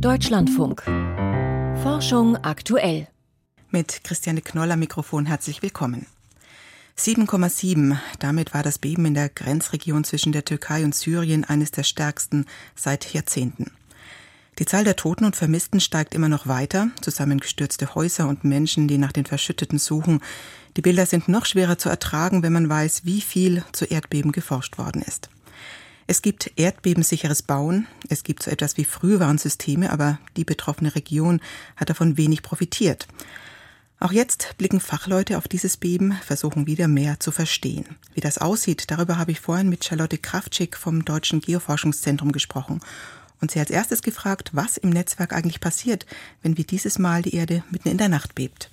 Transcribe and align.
Deutschlandfunk. 0.00 0.82
Forschung 1.82 2.36
aktuell. 2.36 3.08
Mit 3.70 4.04
Christiane 4.04 4.42
Knoll 4.42 4.70
am 4.70 4.78
Mikrofon 4.80 5.24
herzlich 5.24 5.62
willkommen. 5.62 6.06
7,7. 6.98 7.96
Damit 8.18 8.52
war 8.52 8.62
das 8.62 8.78
Beben 8.78 9.06
in 9.06 9.14
der 9.14 9.30
Grenzregion 9.30 10.04
zwischen 10.04 10.32
der 10.32 10.44
Türkei 10.44 10.84
und 10.84 10.94
Syrien 10.94 11.44
eines 11.44 11.70
der 11.70 11.82
stärksten 11.82 12.44
seit 12.74 13.14
Jahrzehnten. 13.14 13.72
Die 14.58 14.66
Zahl 14.66 14.84
der 14.84 14.96
Toten 14.96 15.24
und 15.24 15.34
Vermissten 15.34 15.80
steigt 15.80 16.14
immer 16.14 16.28
noch 16.28 16.46
weiter. 16.46 16.88
Zusammengestürzte 17.00 17.94
Häuser 17.94 18.28
und 18.28 18.44
Menschen, 18.44 18.88
die 18.88 18.98
nach 18.98 19.12
den 19.12 19.24
Verschütteten 19.24 19.78
suchen. 19.78 20.20
Die 20.76 20.82
Bilder 20.82 21.06
sind 21.06 21.28
noch 21.28 21.46
schwerer 21.46 21.78
zu 21.78 21.88
ertragen, 21.88 22.42
wenn 22.42 22.52
man 22.52 22.68
weiß, 22.68 23.06
wie 23.06 23.22
viel 23.22 23.64
zu 23.72 23.86
Erdbeben 23.86 24.32
geforscht 24.32 24.76
worden 24.76 25.00
ist. 25.02 25.30
Es 26.08 26.22
gibt 26.22 26.52
erdbebensicheres 26.56 27.42
Bauen, 27.42 27.88
es 28.08 28.22
gibt 28.22 28.44
so 28.44 28.50
etwas 28.50 28.76
wie 28.76 28.84
Frühwarnsysteme, 28.84 29.90
aber 29.92 30.20
die 30.36 30.44
betroffene 30.44 30.94
Region 30.94 31.40
hat 31.74 31.90
davon 31.90 32.16
wenig 32.16 32.42
profitiert. 32.42 33.08
Auch 33.98 34.12
jetzt 34.12 34.56
blicken 34.56 34.78
Fachleute 34.78 35.36
auf 35.36 35.48
dieses 35.48 35.76
Beben, 35.76 36.12
versuchen 36.12 36.66
wieder 36.68 36.86
mehr 36.86 37.18
zu 37.18 37.32
verstehen. 37.32 37.96
Wie 38.14 38.20
das 38.20 38.38
aussieht, 38.38 38.90
darüber 38.90 39.18
habe 39.18 39.32
ich 39.32 39.40
vorhin 39.40 39.68
mit 39.68 39.84
Charlotte 39.84 40.18
Kraftschick 40.18 40.76
vom 40.76 41.04
Deutschen 41.04 41.40
Geoforschungszentrum 41.40 42.30
gesprochen 42.30 42.80
und 43.40 43.50
sie 43.50 43.58
als 43.58 43.70
erstes 43.70 44.02
gefragt, 44.02 44.50
was 44.52 44.76
im 44.76 44.90
Netzwerk 44.90 45.32
eigentlich 45.32 45.60
passiert, 45.60 46.06
wenn 46.42 46.56
wie 46.56 46.64
dieses 46.64 47.00
Mal 47.00 47.22
die 47.22 47.34
Erde 47.34 47.64
mitten 47.70 47.88
in 47.88 47.98
der 47.98 48.08
Nacht 48.08 48.36
bebt. 48.36 48.70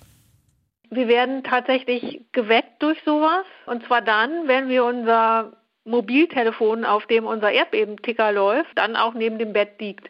Wir 0.90 1.08
werden 1.08 1.42
tatsächlich 1.42 2.20
geweckt 2.30 2.80
durch 2.80 2.98
sowas. 3.04 3.44
Und 3.66 3.84
zwar 3.86 4.02
dann, 4.02 4.46
wenn 4.46 4.68
wir 4.68 4.84
unser 4.84 5.56
Mobiltelefon, 5.84 6.84
auf 6.84 7.06
dem 7.06 7.26
unser 7.26 7.52
Erdbebenticker 7.52 8.32
läuft, 8.32 8.76
dann 8.76 8.96
auch 8.96 9.14
neben 9.14 9.38
dem 9.38 9.52
Bett 9.52 9.80
liegt. 9.80 10.08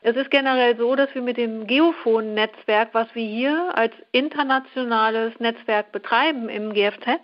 Es 0.00 0.14
ist 0.16 0.30
generell 0.30 0.76
so, 0.76 0.94
dass 0.94 1.12
wir 1.14 1.22
mit 1.22 1.36
dem 1.36 1.66
Geophon-Netzwerk, 1.66 2.90
was 2.92 3.12
wir 3.14 3.26
hier 3.26 3.76
als 3.76 3.92
internationales 4.12 5.38
Netzwerk 5.40 5.90
betreiben 5.90 6.48
im 6.48 6.72
GFZ, 6.72 7.20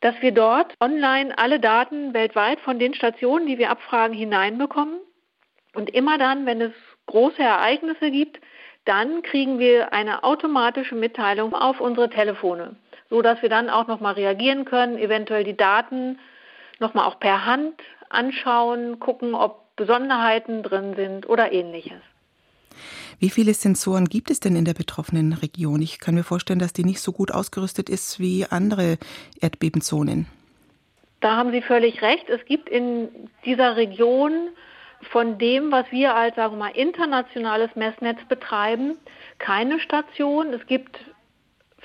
dass 0.00 0.14
wir 0.20 0.32
dort 0.32 0.74
online 0.80 1.36
alle 1.38 1.58
Daten 1.58 2.12
weltweit 2.12 2.60
von 2.60 2.78
den 2.78 2.94
Stationen, 2.94 3.46
die 3.46 3.58
wir 3.58 3.70
abfragen, 3.70 4.16
hineinbekommen. 4.16 5.00
Und 5.74 5.90
immer 5.90 6.18
dann, 6.18 6.44
wenn 6.46 6.60
es 6.60 6.72
große 7.06 7.42
Ereignisse 7.42 8.10
gibt, 8.10 8.38
dann 8.84 9.22
kriegen 9.22 9.58
wir 9.58 9.92
eine 9.92 10.24
automatische 10.24 10.94
Mitteilung 10.94 11.54
auf 11.54 11.80
unsere 11.80 12.08
Telefone, 12.10 12.76
so 13.10 13.22
dass 13.22 13.42
wir 13.42 13.48
dann 13.48 13.70
auch 13.70 13.86
nochmal 13.86 14.14
reagieren 14.14 14.64
können, 14.64 14.98
eventuell 14.98 15.44
die 15.44 15.56
Daten 15.56 16.18
nochmal 16.78 17.06
auch 17.06 17.18
per 17.18 17.44
Hand 17.44 17.74
anschauen, 18.08 18.98
gucken, 18.98 19.34
ob 19.34 19.76
Besonderheiten 19.76 20.62
drin 20.62 20.94
sind 20.96 21.28
oder 21.28 21.52
ähnliches. 21.52 22.00
Wie 23.20 23.30
viele 23.30 23.54
Sensoren 23.54 24.06
gibt 24.06 24.30
es 24.30 24.40
denn 24.40 24.54
in 24.54 24.64
der 24.64 24.74
betroffenen 24.74 25.32
Region? 25.32 25.82
Ich 25.82 25.98
kann 25.98 26.14
mir 26.14 26.22
vorstellen, 26.22 26.60
dass 26.60 26.72
die 26.72 26.84
nicht 26.84 27.00
so 27.00 27.12
gut 27.12 27.32
ausgerüstet 27.32 27.88
ist 27.88 28.20
wie 28.20 28.46
andere 28.48 28.98
Erdbebenzonen. 29.40 30.26
Da 31.20 31.36
haben 31.36 31.50
Sie 31.50 31.62
völlig 31.62 32.00
recht. 32.00 32.28
Es 32.28 32.44
gibt 32.44 32.68
in 32.68 33.08
dieser 33.44 33.76
Region 33.76 34.50
von 35.10 35.38
dem, 35.38 35.72
was 35.72 35.90
wir 35.90 36.14
als 36.14 36.36
sagen 36.36 36.54
wir 36.54 36.58
mal 36.58 36.76
internationales 36.76 37.70
Messnetz 37.74 38.18
betreiben, 38.28 38.96
keine 39.38 39.80
Station. 39.80 40.52
Es 40.52 40.64
gibt 40.66 40.98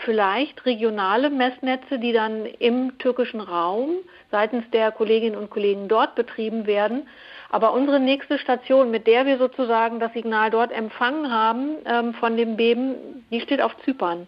vielleicht 0.03 0.65
regionale 0.65 1.29
Messnetze, 1.29 1.99
die 1.99 2.13
dann 2.13 2.45
im 2.45 2.97
türkischen 2.97 3.41
Raum 3.41 3.95
seitens 4.31 4.63
der 4.71 4.91
Kolleginnen 4.91 5.35
und 5.35 5.49
Kollegen 5.49 5.87
dort 5.87 6.15
betrieben 6.15 6.65
werden. 6.65 7.07
Aber 7.49 7.73
unsere 7.73 7.99
nächste 7.99 8.39
Station, 8.39 8.91
mit 8.91 9.05
der 9.05 9.25
wir 9.25 9.37
sozusagen 9.37 9.99
das 9.99 10.11
Signal 10.13 10.49
dort 10.49 10.71
empfangen 10.71 11.31
haben 11.31 11.75
ähm, 11.85 12.13
von 12.15 12.35
dem 12.35 12.57
Beben, 12.57 12.95
die 13.31 13.41
steht 13.41 13.61
auf 13.61 13.71
Zypern. 13.85 14.27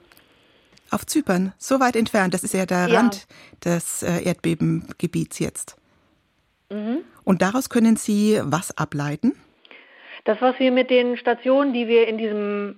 Auf 0.91 1.05
Zypern, 1.07 1.53
so 1.57 1.79
weit 1.79 1.95
entfernt. 1.95 2.33
Das 2.33 2.43
ist 2.43 2.53
ja 2.53 2.65
der 2.65 2.87
ja. 2.87 2.99
Rand 2.99 3.25
des 3.63 4.03
äh, 4.03 4.23
Erdbebengebiets 4.23 5.39
jetzt. 5.39 5.75
Mhm. 6.69 6.99
Und 7.23 7.41
daraus 7.41 7.69
können 7.69 7.95
Sie 7.95 8.39
was 8.43 8.77
ableiten? 8.77 9.33
Das, 10.25 10.41
was 10.41 10.59
wir 10.59 10.71
mit 10.71 10.89
den 10.89 11.17
Stationen, 11.17 11.73
die 11.73 11.87
wir 11.87 12.07
in 12.07 12.17
diesem 12.17 12.75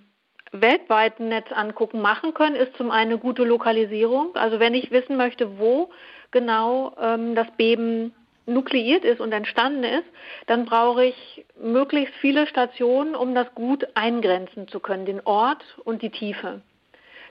weltweiten 0.51 1.29
Netz 1.29 1.51
angucken, 1.51 2.01
machen 2.01 2.33
können, 2.33 2.55
ist 2.55 2.75
zum 2.77 2.91
einen 2.91 3.11
eine 3.11 3.19
gute 3.19 3.43
Lokalisierung. 3.43 4.35
Also 4.35 4.59
wenn 4.59 4.73
ich 4.73 4.91
wissen 4.91 5.17
möchte, 5.17 5.59
wo 5.59 5.89
genau 6.31 6.95
ähm, 6.99 7.35
das 7.35 7.47
Beben 7.57 8.13
nukleiert 8.45 9.03
ist 9.03 9.19
und 9.19 9.33
entstanden 9.33 9.83
ist, 9.83 10.05
dann 10.47 10.65
brauche 10.65 11.05
ich 11.05 11.45
möglichst 11.59 12.15
viele 12.15 12.47
Stationen, 12.47 13.15
um 13.15 13.35
das 13.35 13.53
gut 13.55 13.85
eingrenzen 13.93 14.67
zu 14.67 14.79
können, 14.79 15.05
den 15.05 15.21
Ort 15.25 15.63
und 15.83 16.01
die 16.01 16.09
Tiefe. 16.09 16.61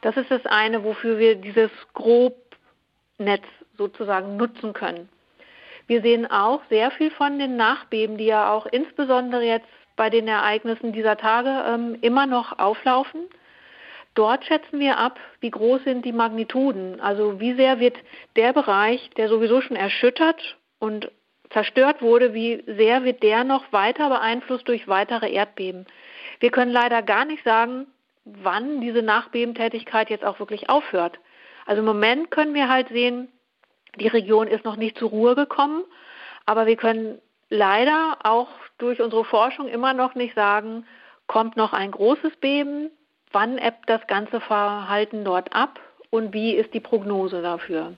Das 0.02 0.16
ist 0.16 0.30
das 0.30 0.44
eine, 0.44 0.84
wofür 0.84 1.18
wir 1.18 1.36
dieses 1.36 1.70
Grobnetz 1.94 3.44
sozusagen 3.78 4.36
nutzen 4.36 4.74
können. 4.74 5.08
Wir 5.86 6.02
sehen 6.02 6.30
auch 6.30 6.60
sehr 6.68 6.90
viel 6.90 7.10
von 7.10 7.38
den 7.38 7.56
Nachbeben, 7.56 8.18
die 8.18 8.26
ja 8.26 8.52
auch 8.52 8.66
insbesondere 8.66 9.44
jetzt 9.44 9.68
bei 9.96 10.10
den 10.10 10.28
Ereignissen 10.28 10.92
dieser 10.92 11.16
Tage 11.16 11.64
ähm, 11.66 11.98
immer 12.02 12.26
noch 12.26 12.58
auflaufen. 12.58 13.22
Dort 14.14 14.44
schätzen 14.44 14.80
wir 14.80 14.98
ab, 14.98 15.18
wie 15.40 15.50
groß 15.50 15.84
sind 15.84 16.04
die 16.04 16.12
Magnituden, 16.12 17.00
also 17.00 17.38
wie 17.40 17.54
sehr 17.54 17.80
wird 17.80 17.96
der 18.34 18.52
Bereich, 18.52 19.10
der 19.16 19.28
sowieso 19.28 19.60
schon 19.60 19.76
erschüttert 19.76 20.56
und 20.78 21.10
zerstört 21.50 22.00
wurde, 22.02 22.32
wie 22.32 22.64
sehr 22.66 23.04
wird 23.04 23.22
der 23.22 23.44
noch 23.44 23.72
weiter 23.72 24.08
beeinflusst 24.08 24.68
durch 24.68 24.88
weitere 24.88 25.30
Erdbeben. 25.30 25.86
Wir 26.40 26.50
können 26.50 26.72
leider 26.72 27.02
gar 27.02 27.24
nicht 27.24 27.44
sagen, 27.44 27.86
wann 28.24 28.80
diese 28.80 29.02
Nachbebentätigkeit 29.02 30.10
jetzt 30.10 30.24
auch 30.24 30.38
wirklich 30.40 30.68
aufhört. 30.68 31.18
Also 31.66 31.80
im 31.80 31.86
Moment 31.86 32.30
können 32.30 32.54
wir 32.54 32.68
halt 32.68 32.88
sehen, 32.88 33.28
die 33.98 34.08
Region 34.08 34.46
ist 34.48 34.64
noch 34.64 34.76
nicht 34.76 34.98
zur 34.98 35.10
Ruhe 35.10 35.34
gekommen, 35.34 35.84
aber 36.44 36.66
wir 36.66 36.76
können 36.76 37.20
leider 37.48 38.18
auch 38.24 38.48
durch 38.78 39.00
unsere 39.00 39.24
Forschung 39.24 39.68
immer 39.68 39.94
noch 39.94 40.14
nicht 40.14 40.34
sagen, 40.34 40.84
kommt 41.26 41.56
noch 41.56 41.72
ein 41.72 41.90
großes 41.90 42.36
Beben, 42.40 42.90
wann 43.32 43.58
ebbt 43.58 43.88
das 43.88 44.06
ganze 44.06 44.40
Verhalten 44.40 45.24
dort 45.24 45.54
ab 45.54 45.80
und 46.10 46.32
wie 46.32 46.52
ist 46.54 46.72
die 46.74 46.80
Prognose 46.80 47.42
dafür. 47.42 47.94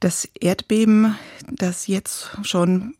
Das 0.00 0.28
Erdbeben, 0.40 1.16
das 1.46 1.86
jetzt 1.86 2.30
schon 2.42 2.94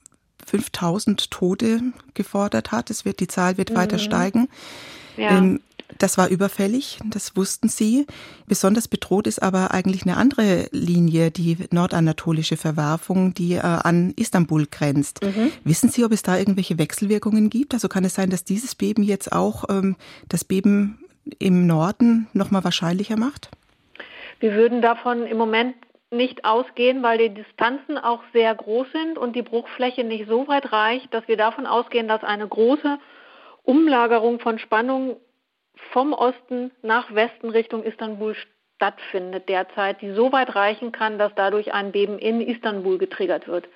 5000 0.47 1.31
Tote 1.31 1.81
gefordert 2.15 2.73
hat, 2.73 2.91
es 2.91 3.05
wird, 3.05 3.21
die 3.21 3.29
Zahl 3.29 3.57
wird 3.59 3.71
mhm. 3.71 3.77
weiter 3.77 3.99
steigen. 3.99 4.49
Ja. 5.17 5.39
Ähm, 5.39 5.61
das 5.97 6.19
war 6.19 6.29
überfällig, 6.29 6.99
das 7.07 7.35
wussten 7.37 7.69
Sie. 7.69 8.07
Besonders 8.47 8.89
bedroht 8.89 9.27
ist 9.27 9.43
aber 9.43 9.73
eigentlich 9.73 10.03
eine 10.03 10.17
andere 10.17 10.69
Linie, 10.71 11.31
die 11.31 11.57
nordanatolische 11.71 12.57
Verwerfung, 12.57 13.33
die 13.33 13.55
äh, 13.55 13.61
an 13.61 14.13
Istanbul 14.17 14.67
grenzt. 14.71 15.23
Mhm. 15.25 15.51
Wissen 15.65 15.89
Sie, 15.89 16.05
ob 16.05 16.13
es 16.13 16.23
da 16.23 16.37
irgendwelche 16.37 16.79
Wechselwirkungen 16.79 17.49
gibt? 17.49 17.73
Also 17.73 17.89
kann 17.89 18.05
es 18.05 18.15
sein, 18.15 18.29
dass 18.29 18.45
dieses 18.45 18.75
Beben 18.75 19.03
jetzt 19.03 19.33
auch 19.33 19.65
ähm, 19.71 19.97
das 20.29 20.45
Beben 20.45 20.99
im 21.39 21.67
Norden 21.67 22.29
noch 22.35 22.51
mal 22.51 22.65
wahrscheinlicher 22.65 23.17
macht? 23.17 23.51
Wir 24.41 24.55
würden 24.55 24.83
davon 24.83 25.27
im 25.27 25.39
Moment 25.39 25.75
nicht 26.11 26.45
ausgehen, 26.45 27.03
weil 27.03 27.19
die 27.19 27.35
Distanzen 27.35 27.99
auch 27.99 28.23
sehr 28.33 28.55
groß 28.55 28.87
sind 28.93 29.19
und 29.19 29.37
die 29.37 29.43
Bruchfläche 29.43 30.05
nicht 30.05 30.27
so 30.29 30.49
weit 30.49 30.73
reicht, 30.73 31.13
dass 31.13 31.27
wir 31.29 31.37
davon 31.37 31.67
ausgehen, 31.67 32.09
dass 32.09 32.25
eine 32.25 32.47
große 32.47 32.99
Umlagerung 33.65 34.41
von 34.41 34.59
Spannung 34.59 35.17
vom 35.93 36.13
Osten 36.13 36.71
nach 36.83 37.15
Westen 37.15 37.51
Richtung 37.51 37.83
Istanbul 37.83 38.35
stattfindet 38.79 39.49
derzeit, 39.49 40.01
die 40.01 40.13
so 40.13 40.33
weit 40.33 40.55
reichen 40.55 40.93
kann, 40.93 41.19
dass 41.19 41.35
dadurch 41.35 41.73
ein 41.73 41.93
Beben 41.93 42.19
in 42.19 42.41
Istanbul 42.41 42.99
getriggert 42.99 43.49
wird. 43.49 43.69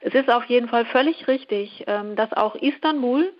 Es 0.00 0.14
ist 0.14 0.30
auf 0.30 0.44
jeden 0.46 0.68
Fall 0.68 0.86
völlig 0.86 1.28
richtig, 1.28 1.84
ähm, 1.86 2.16
dass 2.16 2.32
auch 2.32 2.54
Istanbul 2.54 3.32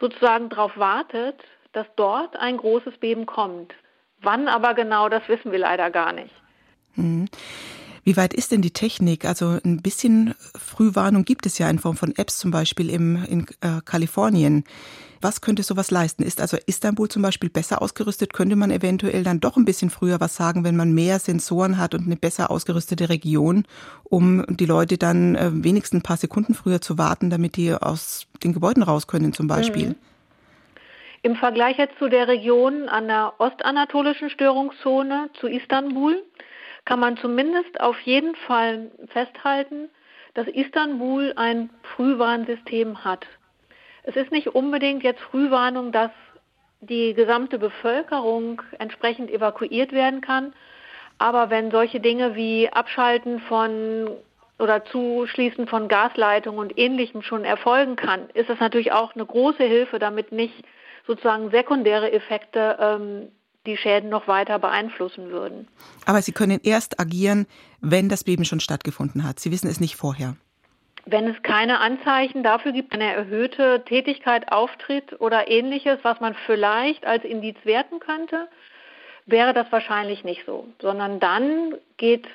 sozusagen 0.00 0.48
darauf 0.48 0.76
wartet, 0.76 1.36
dass 1.72 1.86
dort 1.96 2.36
ein 2.36 2.56
großes 2.56 2.98
Beben 2.98 3.26
kommt. 3.26 3.74
Wann 4.20 4.48
aber 4.48 4.74
genau, 4.74 5.08
das 5.08 5.28
wissen 5.28 5.52
wir 5.52 5.58
leider 5.58 5.90
gar 5.90 6.12
nicht. 6.12 6.34
Mhm. 6.96 7.28
Wie 8.06 8.16
weit 8.16 8.34
ist 8.34 8.52
denn 8.52 8.62
die 8.62 8.70
Technik? 8.70 9.24
Also 9.24 9.58
ein 9.64 9.82
bisschen 9.82 10.36
Frühwarnung 10.56 11.24
gibt 11.24 11.44
es 11.44 11.58
ja 11.58 11.68
in 11.68 11.80
Form 11.80 11.96
von 11.96 12.14
Apps, 12.16 12.38
zum 12.38 12.52
Beispiel 12.52 12.88
im, 12.88 13.24
in 13.24 13.46
äh, 13.62 13.80
Kalifornien. 13.84 14.62
Was 15.20 15.40
könnte 15.40 15.64
sowas 15.64 15.90
leisten? 15.90 16.22
Ist 16.22 16.40
also 16.40 16.56
Istanbul 16.66 17.08
zum 17.08 17.22
Beispiel 17.22 17.50
besser 17.50 17.82
ausgerüstet? 17.82 18.32
Könnte 18.32 18.54
man 18.54 18.70
eventuell 18.70 19.24
dann 19.24 19.40
doch 19.40 19.56
ein 19.56 19.64
bisschen 19.64 19.90
früher 19.90 20.20
was 20.20 20.36
sagen, 20.36 20.62
wenn 20.62 20.76
man 20.76 20.92
mehr 20.92 21.18
Sensoren 21.18 21.78
hat 21.78 21.96
und 21.96 22.06
eine 22.06 22.14
besser 22.14 22.52
ausgerüstete 22.52 23.08
Region, 23.08 23.64
um 24.04 24.44
die 24.50 24.66
Leute 24.66 24.98
dann 24.98 25.34
äh, 25.34 25.50
wenigstens 25.52 25.98
ein 25.98 26.02
paar 26.04 26.16
Sekunden 26.16 26.54
früher 26.54 26.80
zu 26.80 26.98
warten, 26.98 27.28
damit 27.28 27.56
die 27.56 27.74
aus 27.74 28.28
den 28.44 28.52
Gebäuden 28.52 28.84
raus 28.84 29.08
können 29.08 29.32
zum 29.32 29.48
Beispiel? 29.48 29.88
Mhm. 29.88 29.94
Im 31.22 31.34
Vergleich 31.34 31.76
jetzt 31.76 31.98
zu 31.98 32.08
der 32.08 32.28
Region 32.28 32.88
an 32.88 33.08
der 33.08 33.32
ostanatolischen 33.38 34.30
Störungszone 34.30 35.28
zu 35.40 35.48
Istanbul 35.48 36.22
kann 36.86 37.00
man 37.00 37.18
zumindest 37.18 37.78
auf 37.80 38.00
jeden 38.00 38.34
Fall 38.34 38.90
festhalten, 39.08 39.90
dass 40.32 40.46
Istanbul 40.46 41.34
ein 41.36 41.68
Frühwarnsystem 41.94 43.04
hat. 43.04 43.26
Es 44.04 44.16
ist 44.16 44.30
nicht 44.30 44.48
unbedingt 44.54 45.02
jetzt 45.02 45.20
Frühwarnung, 45.20 45.92
dass 45.92 46.12
die 46.80 47.12
gesamte 47.12 47.58
Bevölkerung 47.58 48.62
entsprechend 48.78 49.30
evakuiert 49.30 49.92
werden 49.92 50.20
kann. 50.20 50.54
Aber 51.18 51.50
wenn 51.50 51.70
solche 51.70 52.00
Dinge 52.00 52.36
wie 52.36 52.68
Abschalten 52.70 53.40
von 53.40 54.10
oder 54.58 54.84
Zuschließen 54.84 55.66
von 55.66 55.88
Gasleitungen 55.88 56.60
und 56.60 56.78
Ähnlichem 56.78 57.22
schon 57.22 57.44
erfolgen 57.44 57.96
kann, 57.96 58.30
ist 58.32 58.48
das 58.48 58.60
natürlich 58.60 58.92
auch 58.92 59.14
eine 59.14 59.26
große 59.26 59.64
Hilfe, 59.64 59.98
damit 59.98 60.32
nicht 60.32 60.64
sozusagen 61.06 61.50
sekundäre 61.50 62.12
Effekte 62.12 62.78
ähm, 62.80 63.28
die 63.66 63.76
Schäden 63.76 64.08
noch 64.08 64.28
weiter 64.28 64.58
beeinflussen 64.58 65.30
würden. 65.30 65.68
Aber 66.06 66.22
Sie 66.22 66.32
können 66.32 66.60
erst 66.62 67.00
agieren, 67.00 67.46
wenn 67.80 68.08
das 68.08 68.24
Beben 68.24 68.44
schon 68.44 68.60
stattgefunden 68.60 69.24
hat. 69.24 69.40
Sie 69.40 69.50
wissen 69.50 69.68
es 69.68 69.80
nicht 69.80 69.96
vorher. 69.96 70.36
Wenn 71.04 71.28
es 71.28 71.40
keine 71.42 71.78
Anzeichen 71.78 72.42
dafür 72.42 72.72
gibt, 72.72 72.92
eine 72.92 73.12
erhöhte 73.12 73.84
Tätigkeit 73.84 74.50
auftritt 74.50 75.20
oder 75.20 75.48
ähnliches, 75.48 75.98
was 76.02 76.20
man 76.20 76.34
vielleicht 76.46 77.06
als 77.06 77.24
Indiz 77.24 77.56
werten 77.64 78.00
könnte, 78.00 78.48
wäre 79.26 79.52
das 79.52 79.70
wahrscheinlich 79.70 80.24
nicht 80.24 80.42
so, 80.46 80.66
sondern 80.80 81.20
dann 81.20 81.74
geht 81.96 82.26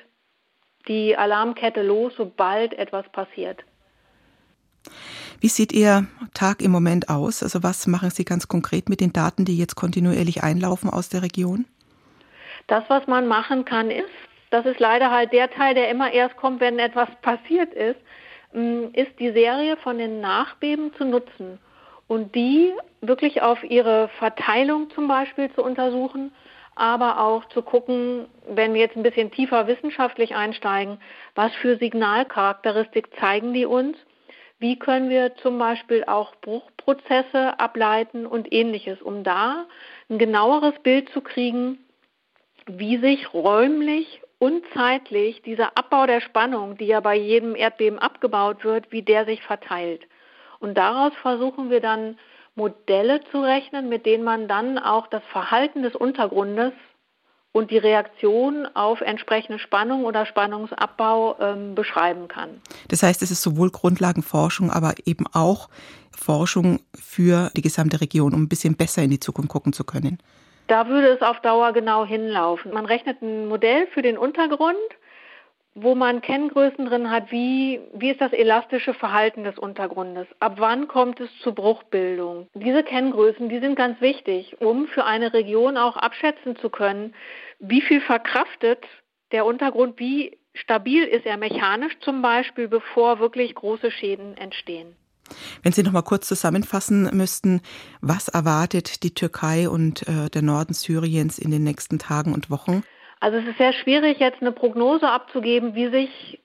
die 0.88 1.18
Alarmkette 1.18 1.81
los, 1.83 2.13
sobald 2.16 2.74
etwas 2.74 3.07
passiert. 3.10 3.63
Wie 5.39 5.48
sieht 5.48 5.72
Ihr 5.74 6.07
Tag 6.33 6.62
im 6.62 6.72
Moment 6.72 7.10
aus? 7.10 7.44
Also 7.44 7.63
was 7.63 7.88
machen 7.88 8.10
Sie 8.10 8.25
ganz 8.25 8.48
konkret 8.48 8.89
mit 8.89 9.01
den 9.01 9.13
Daten, 9.13 9.45
die 9.45 9.57
jetzt 9.57 9.75
kontinuierlich 9.75 10.44
einlaufen 10.44 10.89
aus 10.89 11.10
der 11.10 11.24
Region? 11.24 11.66
Das, 12.68 12.83
was 12.89 13.07
man 13.07 13.28
machen 13.28 13.66
kann, 13.66 13.89
ist, 13.89 14.10
das 14.51 14.66
ist 14.66 14.80
leider 14.80 15.10
halt 15.10 15.33
der 15.33 15.50
Teil, 15.50 15.74
der 15.74 15.89
immer 15.89 16.12
erst 16.12 16.38
kommt, 16.38 16.60
wenn 16.60 16.78
etwas 16.78 17.10
passiert 17.22 17.74
ist, 17.74 18.00
mm, 18.54 18.94
ist 18.94 19.18
die 19.19 19.31
Serie 19.31 19.78
von 19.78 19.98
den 19.98 20.22
Nachbeben 20.22 20.94
zu 20.95 21.06
nutzen 21.06 21.60
und 22.07 22.36
die 22.36 22.72
wirklich 23.00 23.42
auf 23.42 23.63
ihre 23.63 24.10
Verteilung 24.19 24.89
zum 24.92 25.07
Beispiel 25.07 25.51
zu 25.54 25.63
untersuchen, 25.63 26.31
aber 26.75 27.19
auch 27.22 27.45
zu 27.50 27.62
gucken, 27.62 28.25
wenn 28.48 28.74
wir 28.74 28.81
jetzt 28.81 28.95
ein 28.95 29.04
bisschen 29.04 29.31
tiefer 29.31 29.68
wissenschaftlich 29.68 30.36
einsteigen, 30.36 31.00
was 31.36 31.54
für 31.56 31.78
Signalcharakteristik 31.78 33.10
zeigen 33.19 33.54
die 33.54 33.66
uns, 33.66 33.98
wie 34.62 34.78
können 34.78 35.10
wir 35.10 35.36
zum 35.38 35.58
Beispiel 35.58 36.04
auch 36.06 36.36
Bruchprozesse 36.36 37.60
ableiten 37.60 38.28
und 38.28 38.54
ähnliches, 38.54 39.02
um 39.02 39.24
da 39.24 39.66
ein 40.08 40.19
genaueres 40.19 40.75
Bild 40.84 41.10
zu 41.10 41.22
kriegen, 41.22 41.80
wie 42.68 42.98
sich 42.98 43.34
räumlich 43.34 44.22
und 44.38 44.63
zeitlich 44.75 45.42
dieser 45.42 45.75
Abbau 45.78 46.06
der 46.06 46.22
Spannung, 46.22 46.78
die 46.78 46.86
ja 46.86 47.00
bei 47.00 47.16
jedem 47.16 47.56
Erdbeben 47.56 47.98
abgebaut 47.98 48.63
wird, 48.63 48.92
wie 48.92 49.02
der 49.02 49.25
sich 49.25 49.42
verteilt. 49.42 50.04
Und 50.60 50.78
daraus 50.78 51.14
versuchen 51.24 51.72
wir 51.72 51.81
dann 51.81 52.19
Modelle 52.54 53.22
zu 53.31 53.42
rechnen, 53.42 53.90
mit 53.90 54.06
denen 54.06 54.24
man 54.24 54.48
dann 54.48 54.78
auch 54.78 55.07
das 55.07 55.24
Verhalten 55.31 55.81
des 55.81 55.96
Untergrundes 55.96 56.74
und 57.51 57.71
die 57.71 57.77
Reaktion 57.77 58.68
auf 58.74 59.01
entsprechende 59.01 59.59
Spannung 59.59 60.06
oder 60.06 60.25
Spannungsabbau 60.25 61.38
ähm, 61.39 61.75
beschreiben 61.75 62.27
kann. 62.27 62.62
Das 62.88 63.03
heißt, 63.03 63.21
es 63.21 63.31
ist 63.31 63.42
sowohl 63.42 63.69
Grundlagenforschung, 63.69 64.71
aber 64.71 64.94
eben 65.06 65.25
auch 65.33 65.69
Forschung 66.15 66.80
für 66.95 67.51
die 67.56 67.62
gesamte 67.62 68.00
Region, 68.00 68.33
um 68.33 68.44
ein 68.44 68.50
bisschen 68.50 68.75
besser 68.75 69.01
in 69.03 69.09
die 69.09 69.19
Zukunft 69.19 69.50
gucken 69.50 69.74
zu 69.74 69.83
können. 69.83 70.19
Da 70.68 70.88
würde 70.88 71.07
es 71.07 71.21
auf 71.21 71.42
Dauer 71.42 71.74
genau 71.74 72.06
hinlaufen. 72.06 72.71
Man 72.74 72.86
rechnet 72.86 73.21
ein 73.21 73.48
Modell 73.48 73.88
für 73.88 74.01
den 74.01 74.18
Untergrund, 74.18 74.77
wo 75.73 75.95
man 75.95 76.21
Kenngrößen 76.21 76.85
drin 76.85 77.09
hat, 77.09 77.31
wie, 77.31 77.79
wie 77.94 78.12
ist 78.12 78.21
das 78.21 78.33
elastische 78.33 78.94
Verhalten 78.94 79.44
des 79.44 79.57
Untergrundes? 79.57 80.27
Ab 80.39 80.56
wann 80.57 80.88
kommt 80.88 81.19
es 81.19 81.29
zur 81.41 81.56
Bruchbildung? 81.56 82.47
Diese 82.53 82.83
Kenngrößen, 82.83 83.47
die 83.47 83.59
sind 83.59 83.75
ganz 83.75 84.01
wichtig, 84.01 84.57
um 84.59 84.88
für 84.88 85.06
eine 85.06 85.33
Region 85.33 85.77
auch 85.77 85.95
abschätzen 85.95 86.57
zu 86.57 86.69
können, 86.69 87.13
wie 87.59 87.81
viel 87.81 88.01
verkraftet 88.01 88.85
der 89.31 89.45
Untergrund, 89.45 89.97
wie 90.00 90.38
stabil 90.53 91.03
ist 91.03 91.25
er 91.25 91.38
mechanisch 91.38 91.97
zum 92.01 92.21
Beispiel, 92.21 92.68
bevor 92.68 93.19
wirklich 93.19 93.56
große 93.56 93.91
Schäden 93.91 94.35
entstehen. 94.35 94.95
Wenn 95.63 95.71
Sie 95.71 95.83
noch 95.83 95.94
mal 95.94 96.01
kurz 96.01 96.27
zusammenfassen 96.27 97.09
müssten, 97.15 97.62
was 98.01 98.27
erwartet 98.27 99.03
die 99.03 99.13
Türkei 99.13 99.69
und 99.69 100.06
äh, 100.07 100.29
der 100.29 100.41
Norden 100.41 100.73
Syriens 100.73 101.39
in 101.39 101.51
den 101.51 101.63
nächsten 101.63 102.00
Tagen 102.00 102.33
und 102.33 102.50
Wochen? 102.50 102.83
Also 103.21 103.38
es 103.38 103.45
ist 103.45 103.59
sehr 103.59 103.71
schwierig, 103.71 104.19
jetzt 104.19 104.41
eine 104.41 104.51
Prognose 104.51 105.07
abzugeben, 105.07 105.75
wie 105.75 105.89
sich 105.89 106.41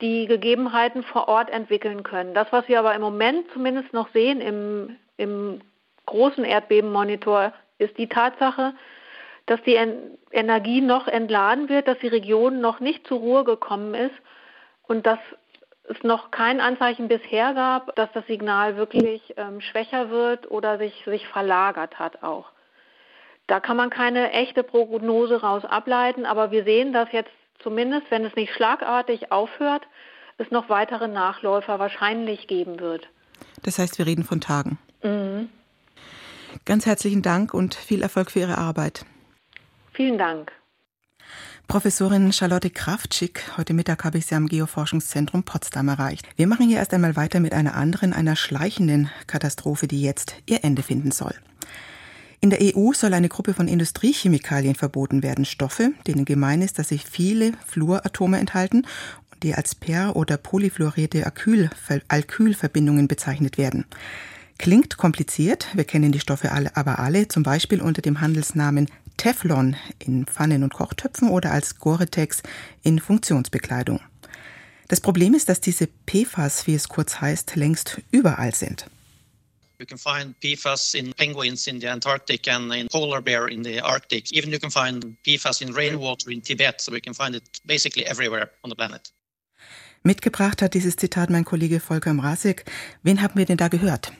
die 0.00 0.26
Gegebenheiten 0.26 1.02
vor 1.02 1.28
Ort 1.28 1.50
entwickeln 1.50 2.02
können. 2.02 2.32
Das, 2.32 2.50
was 2.52 2.66
wir 2.68 2.78
aber 2.78 2.94
im 2.94 3.02
Moment 3.02 3.46
zumindest 3.52 3.92
noch 3.92 4.08
sehen 4.14 4.40
im, 4.40 4.96
im 5.18 5.60
großen 6.06 6.44
Erdbebenmonitor, 6.44 7.52
ist 7.76 7.98
die 7.98 8.08
Tatsache, 8.08 8.72
dass 9.44 9.62
die 9.64 9.78
Energie 10.30 10.80
noch 10.80 11.06
entladen 11.06 11.68
wird, 11.68 11.86
dass 11.86 11.98
die 11.98 12.08
Region 12.08 12.62
noch 12.62 12.80
nicht 12.80 13.06
zur 13.06 13.18
Ruhe 13.18 13.44
gekommen 13.44 13.94
ist 13.94 14.14
und 14.84 15.06
dass 15.06 15.18
es 15.84 16.02
noch 16.02 16.30
kein 16.30 16.62
Anzeichen 16.62 17.08
bisher 17.08 17.52
gab, 17.52 17.94
dass 17.96 18.10
das 18.12 18.26
Signal 18.26 18.76
wirklich 18.76 19.34
ähm, 19.36 19.60
schwächer 19.60 20.08
wird 20.08 20.50
oder 20.50 20.78
sich, 20.78 21.04
sich 21.04 21.28
verlagert 21.28 21.98
hat 21.98 22.22
auch. 22.22 22.52
Da 23.50 23.58
kann 23.58 23.76
man 23.76 23.90
keine 23.90 24.30
echte 24.30 24.62
Prognose 24.62 25.40
raus 25.40 25.64
ableiten, 25.64 26.24
aber 26.24 26.52
wir 26.52 26.62
sehen, 26.62 26.92
dass 26.92 27.10
jetzt 27.10 27.32
zumindest, 27.58 28.08
wenn 28.10 28.24
es 28.24 28.36
nicht 28.36 28.54
schlagartig 28.54 29.32
aufhört, 29.32 29.82
es 30.38 30.52
noch 30.52 30.68
weitere 30.68 31.08
Nachläufer 31.08 31.80
wahrscheinlich 31.80 32.46
geben 32.46 32.78
wird. 32.78 33.08
Das 33.64 33.80
heißt, 33.80 33.98
wir 33.98 34.06
reden 34.06 34.22
von 34.22 34.40
Tagen. 34.40 34.78
Mhm. 35.02 35.48
Ganz 36.64 36.86
herzlichen 36.86 37.22
Dank 37.22 37.52
und 37.52 37.74
viel 37.74 38.02
Erfolg 38.02 38.30
für 38.30 38.38
Ihre 38.38 38.56
Arbeit. 38.56 39.04
Vielen 39.94 40.16
Dank. 40.16 40.52
Professorin 41.66 42.32
Charlotte 42.32 42.70
Kraftschick, 42.70 43.42
heute 43.56 43.74
Mittag 43.74 44.04
habe 44.04 44.18
ich 44.18 44.26
Sie 44.26 44.36
am 44.36 44.46
Geoforschungszentrum 44.46 45.42
Potsdam 45.42 45.88
erreicht. 45.88 46.24
Wir 46.36 46.46
machen 46.46 46.68
hier 46.68 46.78
erst 46.78 46.94
einmal 46.94 47.16
weiter 47.16 47.40
mit 47.40 47.52
einer 47.52 47.74
anderen, 47.74 48.12
einer 48.12 48.36
schleichenden 48.36 49.10
Katastrophe, 49.26 49.88
die 49.88 50.02
jetzt 50.02 50.36
ihr 50.46 50.62
Ende 50.62 50.84
finden 50.84 51.10
soll. 51.10 51.34
In 52.42 52.48
der 52.48 52.60
EU 52.74 52.92
soll 52.94 53.12
eine 53.12 53.28
Gruppe 53.28 53.52
von 53.52 53.68
Industriechemikalien 53.68 54.74
verboten 54.74 55.22
werden, 55.22 55.44
Stoffe, 55.44 55.92
denen 56.06 56.24
gemein 56.24 56.62
ist, 56.62 56.78
dass 56.78 56.88
sich 56.88 57.04
viele 57.04 57.52
Fluoratome 57.66 58.38
enthalten 58.38 58.86
und 59.30 59.42
die 59.42 59.54
als 59.54 59.74
per- 59.74 60.16
oder 60.16 60.38
polyfluorierte 60.38 61.26
Alkyl 61.26 61.68
Alkylverbindungen 62.08 63.08
bezeichnet 63.08 63.58
werden. 63.58 63.84
Klingt 64.56 64.96
kompliziert, 64.96 65.68
wir 65.74 65.84
kennen 65.84 66.12
die 66.12 66.20
Stoffe 66.20 66.52
alle, 66.52 66.74
aber 66.76 66.98
alle, 66.98 67.28
zum 67.28 67.42
Beispiel 67.42 67.82
unter 67.82 68.00
dem 68.00 68.22
Handelsnamen 68.22 68.88
Teflon 69.18 69.76
in 69.98 70.24
Pfannen 70.24 70.62
und 70.62 70.72
Kochtöpfen 70.72 71.28
oder 71.28 71.50
als 71.50 71.78
Gore-Tex 71.78 72.42
in 72.82 73.00
Funktionsbekleidung. 73.00 74.00
Das 74.88 75.02
Problem 75.02 75.34
ist, 75.34 75.50
dass 75.50 75.60
diese 75.60 75.88
PFAS, 76.06 76.66
wie 76.66 76.74
es 76.74 76.88
kurz 76.88 77.20
heißt, 77.20 77.54
längst 77.56 78.00
überall 78.10 78.54
sind. 78.54 78.86
You 79.80 79.86
can 79.86 79.96
find 79.96 80.34
PFAS 80.40 80.94
in 80.94 81.14
penguins 81.14 81.66
in 81.66 81.80
the 81.80 81.88
Antarctic 81.88 82.46
and 82.48 82.70
in 82.74 82.86
polar 82.88 83.22
bear 83.22 83.48
in 83.48 83.64
the 83.64 83.80
Arctic. 83.80 84.30
Even 84.30 84.52
you 84.52 84.58
can 84.58 84.70
find 84.70 85.16
PFAS 85.24 85.62
in 85.62 85.72
rainwater 85.72 86.30
in 86.30 86.42
Tibet, 86.42 86.82
so 86.82 86.92
we 86.92 87.00
can 87.00 87.14
find 87.14 87.34
it 87.34 87.60
basically 87.64 88.04
everywhere 88.04 88.50
on 88.62 88.68
the 88.68 88.76
planet. 88.76 89.10
Mitgebracht 90.02 90.60
hat 90.60 90.74
dieses 90.74 90.96
Zitat 90.96 91.30
mein 91.30 91.46
Kollege 91.46 91.80
Volker 91.80 92.12
Mrasik. 92.12 92.66
Wen 93.02 93.22
haben 93.22 93.38
wir 93.38 93.46
denn 93.46 93.56
da 93.56 93.68
gehört? 93.68 94.12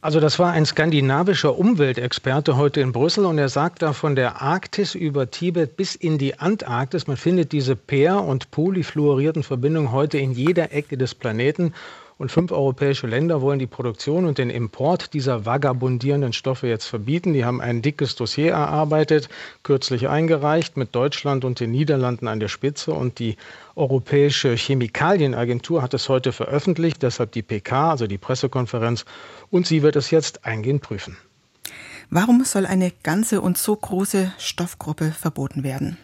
Also 0.00 0.20
das 0.20 0.38
war 0.38 0.52
ein 0.52 0.64
skandinavischer 0.64 1.58
Umweltexperte 1.58 2.56
heute 2.56 2.80
in 2.80 2.92
Brüssel 2.92 3.24
und 3.24 3.38
er 3.38 3.48
sagt 3.48 3.82
da 3.82 3.92
von 3.92 4.14
der 4.14 4.40
Arktis 4.40 4.94
über 4.94 5.32
Tibet 5.32 5.76
bis 5.76 5.96
in 5.96 6.18
die 6.18 6.38
Antarktis, 6.38 7.08
man 7.08 7.16
findet 7.16 7.50
diese 7.50 7.74
per- 7.74 8.22
und 8.22 8.52
polyfluorierten 8.52 9.42
Verbindungen 9.42 9.90
heute 9.90 10.18
in 10.18 10.30
jeder 10.30 10.70
Ecke 10.70 10.96
des 10.96 11.16
Planeten 11.16 11.74
und 12.18 12.32
fünf 12.32 12.50
europäische 12.50 13.06
Länder 13.06 13.40
wollen 13.40 13.60
die 13.60 13.68
Produktion 13.68 14.24
und 14.24 14.38
den 14.38 14.50
Import 14.50 15.14
dieser 15.14 15.46
vagabundierenden 15.46 16.32
Stoffe 16.32 16.66
jetzt 16.66 16.86
verbieten. 16.86 17.32
Die 17.32 17.44
haben 17.44 17.60
ein 17.60 17.80
dickes 17.80 18.16
Dossier 18.16 18.52
erarbeitet, 18.52 19.28
kürzlich 19.62 20.08
eingereicht, 20.08 20.76
mit 20.76 20.94
Deutschland 20.96 21.44
und 21.44 21.60
den 21.60 21.70
Niederlanden 21.70 22.26
an 22.26 22.40
der 22.40 22.48
Spitze. 22.48 22.92
Und 22.92 23.20
die 23.20 23.36
Europäische 23.76 24.56
Chemikalienagentur 24.56 25.80
hat 25.80 25.94
es 25.94 26.08
heute 26.08 26.32
veröffentlicht, 26.32 27.02
deshalb 27.04 27.30
die 27.30 27.42
PK, 27.42 27.92
also 27.92 28.08
die 28.08 28.18
Pressekonferenz. 28.18 29.04
Und 29.50 29.68
sie 29.68 29.82
wird 29.82 29.94
es 29.94 30.10
jetzt 30.10 30.44
eingehend 30.44 30.82
prüfen. 30.82 31.16
Warum 32.10 32.42
soll 32.44 32.66
eine 32.66 32.90
ganze 33.04 33.40
und 33.40 33.58
so 33.58 33.76
große 33.76 34.32
Stoffgruppe 34.38 35.12
verboten 35.12 35.62
werden? 35.62 35.98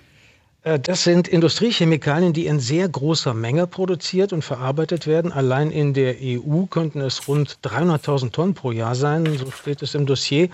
Äh, 0.65 0.81
das 0.81 1.05
sind 1.05 1.29
Industriechemikalien, 1.29 2.33
die 2.33 2.47
in 2.47 2.59
sehr 2.59 2.89
großer 2.89 3.35
Menge 3.35 3.67
produziert 3.67 4.33
und 4.33 4.43
verarbeitet 4.43 5.07
werden. 5.07 5.31
Allein 5.31 5.71
in 5.71 5.95
der 5.95 6.17
EU 6.21 6.65
könnten 6.67 7.01
es 7.01 7.29
rund 7.29 7.59
300.000 7.63 8.33
Tonnen 8.33 8.55
pro 8.55 8.73
Jahr 8.73 8.95
sein, 8.95 9.39
so 9.39 9.51
steht 9.51 9.83
es 9.83 9.95
im 9.95 10.07
Dossier. 10.07 10.49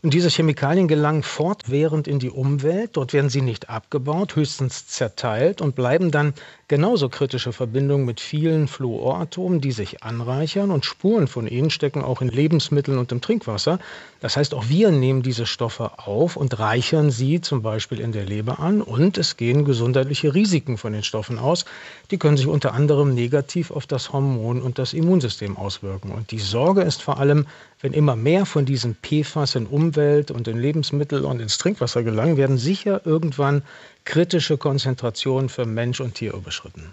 Und 0.00 0.14
diese 0.14 0.30
Chemikalien 0.30 0.86
gelangen 0.86 1.24
fortwährend 1.24 2.06
in 2.06 2.20
die 2.20 2.30
Umwelt. 2.30 2.90
Dort 2.92 3.12
werden 3.12 3.30
sie 3.30 3.42
nicht 3.42 3.68
abgebaut, 3.68 4.36
höchstens 4.36 4.86
zerteilt 4.86 5.60
und 5.60 5.74
bleiben 5.74 6.12
dann 6.12 6.34
genauso 6.68 7.08
kritische 7.08 7.52
Verbindungen 7.52 8.04
mit 8.04 8.20
vielen 8.20 8.68
Fluoratomen, 8.68 9.60
die 9.60 9.72
sich 9.72 10.02
anreichern 10.02 10.70
und 10.70 10.84
Spuren 10.84 11.26
von 11.26 11.46
ihnen 11.46 11.70
stecken 11.70 12.02
auch 12.02 12.20
in 12.20 12.28
Lebensmitteln 12.28 12.98
und 12.98 13.10
im 13.10 13.22
Trinkwasser. 13.22 13.78
Das 14.20 14.36
heißt, 14.36 14.52
auch 14.52 14.68
wir 14.68 14.90
nehmen 14.90 15.22
diese 15.22 15.46
Stoffe 15.46 15.92
auf 15.98 16.36
und 16.36 16.58
reichern 16.58 17.10
sie 17.10 17.40
zum 17.40 17.62
Beispiel 17.62 18.00
in 18.00 18.12
der 18.12 18.26
Leber 18.26 18.60
an 18.60 18.82
und 18.82 19.16
es 19.16 19.36
gehen 19.38 19.64
gesundheitliche 19.64 20.34
Risiken 20.34 20.76
von 20.76 20.92
den 20.92 21.02
Stoffen 21.02 21.38
aus. 21.38 21.64
Die 22.10 22.18
können 22.18 22.36
sich 22.36 22.46
unter 22.46 22.74
anderem 22.74 23.14
negativ 23.14 23.70
auf 23.70 23.86
das 23.86 24.12
Hormon 24.12 24.60
und 24.60 24.78
das 24.78 24.92
Immunsystem 24.92 25.56
auswirken. 25.56 26.10
Und 26.10 26.30
die 26.30 26.38
Sorge 26.38 26.82
ist 26.82 27.02
vor 27.02 27.18
allem, 27.18 27.46
wenn 27.80 27.92
immer 27.92 28.16
mehr 28.16 28.44
von 28.44 28.66
diesen 28.66 28.96
PFAS 28.96 29.54
in 29.54 29.66
Umwelt 29.66 30.30
und 30.30 30.48
in 30.48 30.58
Lebensmittel 30.58 31.24
und 31.24 31.40
ins 31.40 31.58
Trinkwasser 31.58 32.02
gelangen, 32.02 32.36
werden 32.36 32.58
sicher 32.58 33.00
irgendwann 33.04 33.62
kritische 34.08 34.56
Konzentrationen 34.56 35.50
für 35.50 35.66
Mensch 35.66 36.00
und 36.00 36.14
Tier 36.14 36.32
überschritten. 36.32 36.92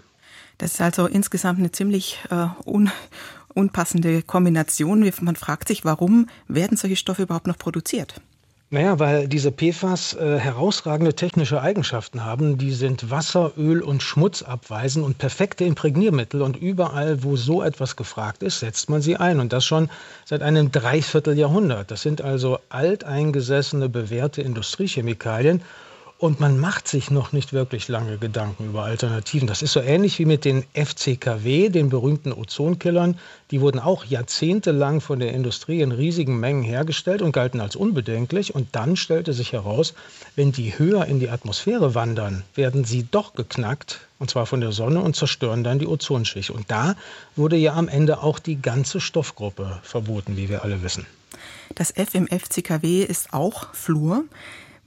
Das 0.58 0.74
ist 0.74 0.80
also 0.80 1.06
insgesamt 1.06 1.58
eine 1.58 1.72
ziemlich 1.72 2.18
äh, 2.30 2.46
un 2.64 2.90
unpassende 3.54 4.20
Kombination. 4.20 5.10
Man 5.22 5.34
fragt 5.34 5.68
sich, 5.68 5.86
warum 5.86 6.28
werden 6.46 6.76
solche 6.76 6.96
Stoffe 6.96 7.22
überhaupt 7.22 7.46
noch 7.46 7.56
produziert? 7.56 8.20
Naja, 8.68 8.98
weil 8.98 9.28
diese 9.28 9.50
PFAS 9.50 10.12
äh, 10.14 10.38
herausragende 10.38 11.14
technische 11.14 11.62
Eigenschaften 11.62 12.24
haben. 12.24 12.58
Die 12.58 12.72
sind 12.72 13.10
Wasser, 13.10 13.52
Öl 13.56 13.80
und 13.80 14.02
Schmutz 14.02 14.42
abweisen 14.42 15.02
und 15.02 15.16
perfekte 15.16 15.64
Imprägniermittel. 15.64 16.42
Und 16.42 16.56
überall, 16.56 17.22
wo 17.22 17.36
so 17.36 17.62
etwas 17.62 17.96
gefragt 17.96 18.42
ist, 18.42 18.60
setzt 18.60 18.90
man 18.90 19.00
sie 19.00 19.16
ein. 19.16 19.40
Und 19.40 19.54
das 19.54 19.64
schon 19.64 19.88
seit 20.26 20.42
einem 20.42 20.70
Dreivierteljahrhundert. 20.70 21.90
Das 21.90 22.02
sind 22.02 22.20
also 22.20 22.58
alteingesessene, 22.68 23.88
bewährte 23.88 24.42
Industriechemikalien. 24.42 25.62
Und 26.18 26.40
man 26.40 26.58
macht 26.58 26.88
sich 26.88 27.10
noch 27.10 27.32
nicht 27.32 27.52
wirklich 27.52 27.88
lange 27.88 28.16
Gedanken 28.16 28.68
über 28.68 28.84
Alternativen. 28.84 29.46
Das 29.46 29.60
ist 29.60 29.72
so 29.72 29.80
ähnlich 29.80 30.18
wie 30.18 30.24
mit 30.24 30.46
den 30.46 30.64
FCKW, 30.72 31.68
den 31.68 31.90
berühmten 31.90 32.32
Ozonkillern. 32.32 33.18
Die 33.50 33.60
wurden 33.60 33.78
auch 33.78 34.02
jahrzehntelang 34.06 35.02
von 35.02 35.18
der 35.18 35.34
Industrie 35.34 35.82
in 35.82 35.92
riesigen 35.92 36.40
Mengen 36.40 36.62
hergestellt 36.62 37.20
und 37.20 37.32
galten 37.32 37.60
als 37.60 37.76
unbedenklich. 37.76 38.54
Und 38.54 38.68
dann 38.72 38.96
stellte 38.96 39.34
sich 39.34 39.52
heraus, 39.52 39.92
wenn 40.36 40.52
die 40.52 40.78
höher 40.78 41.04
in 41.04 41.20
die 41.20 41.28
Atmosphäre 41.28 41.94
wandern, 41.94 42.44
werden 42.54 42.84
sie 42.84 43.06
doch 43.10 43.34
geknackt, 43.34 44.00
und 44.18 44.30
zwar 44.30 44.46
von 44.46 44.62
der 44.62 44.72
Sonne, 44.72 45.02
und 45.02 45.16
zerstören 45.16 45.64
dann 45.64 45.78
die 45.78 45.86
Ozonschicht. 45.86 46.48
Und 46.48 46.70
da 46.70 46.96
wurde 47.36 47.56
ja 47.56 47.74
am 47.74 47.88
Ende 47.88 48.22
auch 48.22 48.38
die 48.38 48.56
ganze 48.62 49.00
Stoffgruppe 49.00 49.80
verboten, 49.82 50.38
wie 50.38 50.48
wir 50.48 50.64
alle 50.64 50.82
wissen. 50.82 51.04
Das 51.74 51.90
F 51.90 52.14
im 52.14 52.26
FCKW 52.26 53.02
ist 53.02 53.34
auch 53.34 53.74
Fluor. 53.74 54.24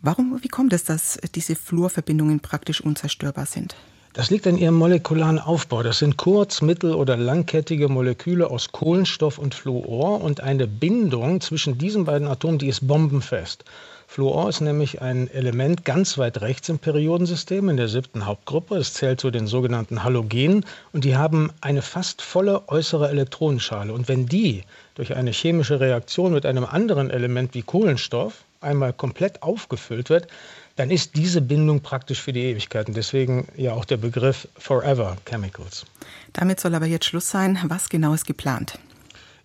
Warum, 0.02 0.40
wie 0.42 0.48
kommt 0.48 0.72
es, 0.72 0.86
dass 0.86 1.20
diese 1.36 1.56
Fluorverbindungen 1.56 2.40
praktisch 2.40 2.80
unzerstörbar 2.80 3.46
sind? 3.46 3.76
Das 4.14 4.30
liegt 4.30 4.48
an 4.48 4.58
ihrem 4.58 4.76
molekularen 4.76 5.40
Aufbau. 5.40 5.84
Das 5.84 6.00
sind 6.00 6.16
kurz-, 6.16 6.62
mittel- 6.62 6.96
oder 6.96 7.18
langkettige 7.18 7.90
Moleküle 7.90 8.50
aus 8.50 8.72
Kohlenstoff 8.72 9.38
und 9.38 9.54
Fluor 9.54 10.22
und 10.22 10.40
eine 10.40 10.68
Bindung 10.68 11.42
zwischen 11.42 11.78
diesen 11.78 12.06
beiden 12.06 12.30
Atomen, 12.30 12.60
die 12.60 12.70
ist 12.70 12.88
bombenfest. 12.88 13.66
Fluor 14.08 14.48
ist 14.48 14.62
nämlich 14.62 15.02
ein 15.02 15.30
Element 15.30 15.84
ganz 15.84 16.18
weit 16.18 16.40
rechts 16.40 16.70
im 16.70 16.80
Periodensystem 16.80 17.68
in 17.68 17.76
der 17.76 17.90
siebten 17.90 18.26
Hauptgruppe. 18.26 18.78
Es 18.78 18.94
zählt 18.94 19.20
zu 19.20 19.32
den 19.32 19.48
sogenannten 19.48 20.04
Halogenen 20.04 20.66
und 20.94 21.04
die 21.04 21.18
haben 21.18 21.52
eine 21.60 21.82
fast 21.82 22.22
volle 22.22 22.70
äußere 22.70 23.10
Elektronenschale. 23.10 23.92
Und 23.92 24.08
wenn 24.08 24.28
die 24.28 24.64
durch 24.96 25.16
eine 25.16 25.32
chemische 25.32 25.82
Reaktion 25.82 26.32
mit 26.32 26.46
einem 26.46 26.64
anderen 26.64 27.10
Element 27.10 27.54
wie 27.54 27.64
Kohlenstoff, 27.64 28.46
einmal 28.62 28.94
komplett 28.94 29.44
aufgefüllt 29.44 30.10
wird, 30.10 30.28
dann 30.76 30.92
ist 30.92 31.16
diese 31.16 31.42
Bindung 31.42 31.82
praktisch 31.82 32.22
für 32.22 32.34
die 32.34 32.44
Ewigkeit. 32.44 32.88
Und 32.88 32.96
deswegen 32.96 33.48
ja 33.56 33.74
auch 33.74 33.86
der 33.86 33.98
Begriff 33.98 34.48
Forever 34.58 35.18
Chemicals. 35.26 35.86
Damit 36.34 36.60
soll 36.60 36.76
aber 36.76 36.86
jetzt 36.86 37.06
Schluss 37.06 37.30
sein. 37.30 37.60
Was 37.66 37.90
genau 37.90 38.14
ist 38.14 38.26
geplant? 38.26 38.80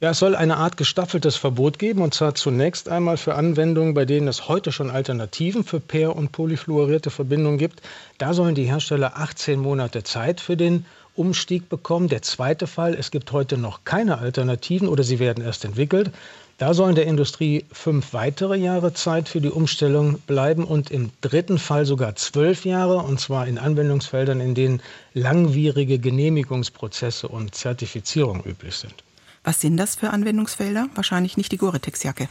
Ja, 0.01 0.11
es 0.11 0.19
soll 0.19 0.37
eine 0.37 0.59
Art 0.59 0.77
gestaffeltes 0.77 1.37
Verbot 1.37 1.79
geben, 1.79 2.03
und 2.03 2.13
zwar 2.13 2.35
zunächst 2.35 2.89
einmal 2.89 3.17
für 3.17 3.37
Anwendungen, 3.37 3.95
bei 3.95 4.05
denen 4.05 4.29
es 4.29 4.49
heute 4.49 4.71
schon 4.71 4.91
Alternativen 4.91 5.65
für 5.65 5.81
per- 5.81 6.15
und 6.15 6.31
polyfluorierte 6.31 7.11
Verbindungen 7.11 7.59
gibt. 7.59 7.81
Da 8.19 8.35
sollen 8.35 8.55
die 8.55 8.65
Hersteller 8.65 9.17
18 9.17 9.59
Monate 9.59 10.03
Zeit 10.03 10.41
für 10.41 10.57
den 10.57 10.85
Umstieg 11.17 11.69
bekommen. 11.69 12.09
Der 12.09 12.23
zweite 12.23 12.67
Fall, 12.67 12.95
es 12.95 13.11
gibt 13.11 13.33
heute 13.33 13.57
noch 13.57 13.85
keine 13.85 14.19
Alternativen 14.19 14.89
oder 14.89 15.03
sie 15.03 15.19
werden 15.19 15.45
erst 15.45 15.65
entwickelt. 15.65 16.11
Da 16.59 16.73
sollen 16.73 16.95
der 16.95 17.07
Industrie 17.07 17.65
fünf 17.73 18.13
weitere 18.13 18.57
Jahre 18.57 18.95
Zeit 18.95 19.29
für 19.29 19.41
die 19.41 19.51
Umstellung 19.51 20.21
bleiben 20.21 20.65
und 20.65 20.91
im 20.91 21.11
dritten 21.21 21.59
Fall 21.59 21.85
sogar 21.85 22.15
zwölf 22.15 22.65
Jahre, 22.65 22.99
und 22.99 23.19
zwar 23.19 23.49
in 23.49 23.59
Anwendungsfeldern, 23.59 24.41
in 24.41 24.55
denen 24.55 24.81
langwierige 25.15 25.99
Genehmigungsprozesse 25.99 27.27
und 27.27 27.55
Zertifizierung 27.57 28.45
üblich 28.45 28.77
sind. 28.77 28.95
Was 29.43 29.61
sind 29.61 29.77
das 29.77 29.97
für 29.97 30.11
Anwendungsfelder? 30.11 30.89
Wahrscheinlich 30.95 31.37
nicht 31.37 31.51
die 31.51 31.59
Gore-Tex-Jacke. 31.59 32.29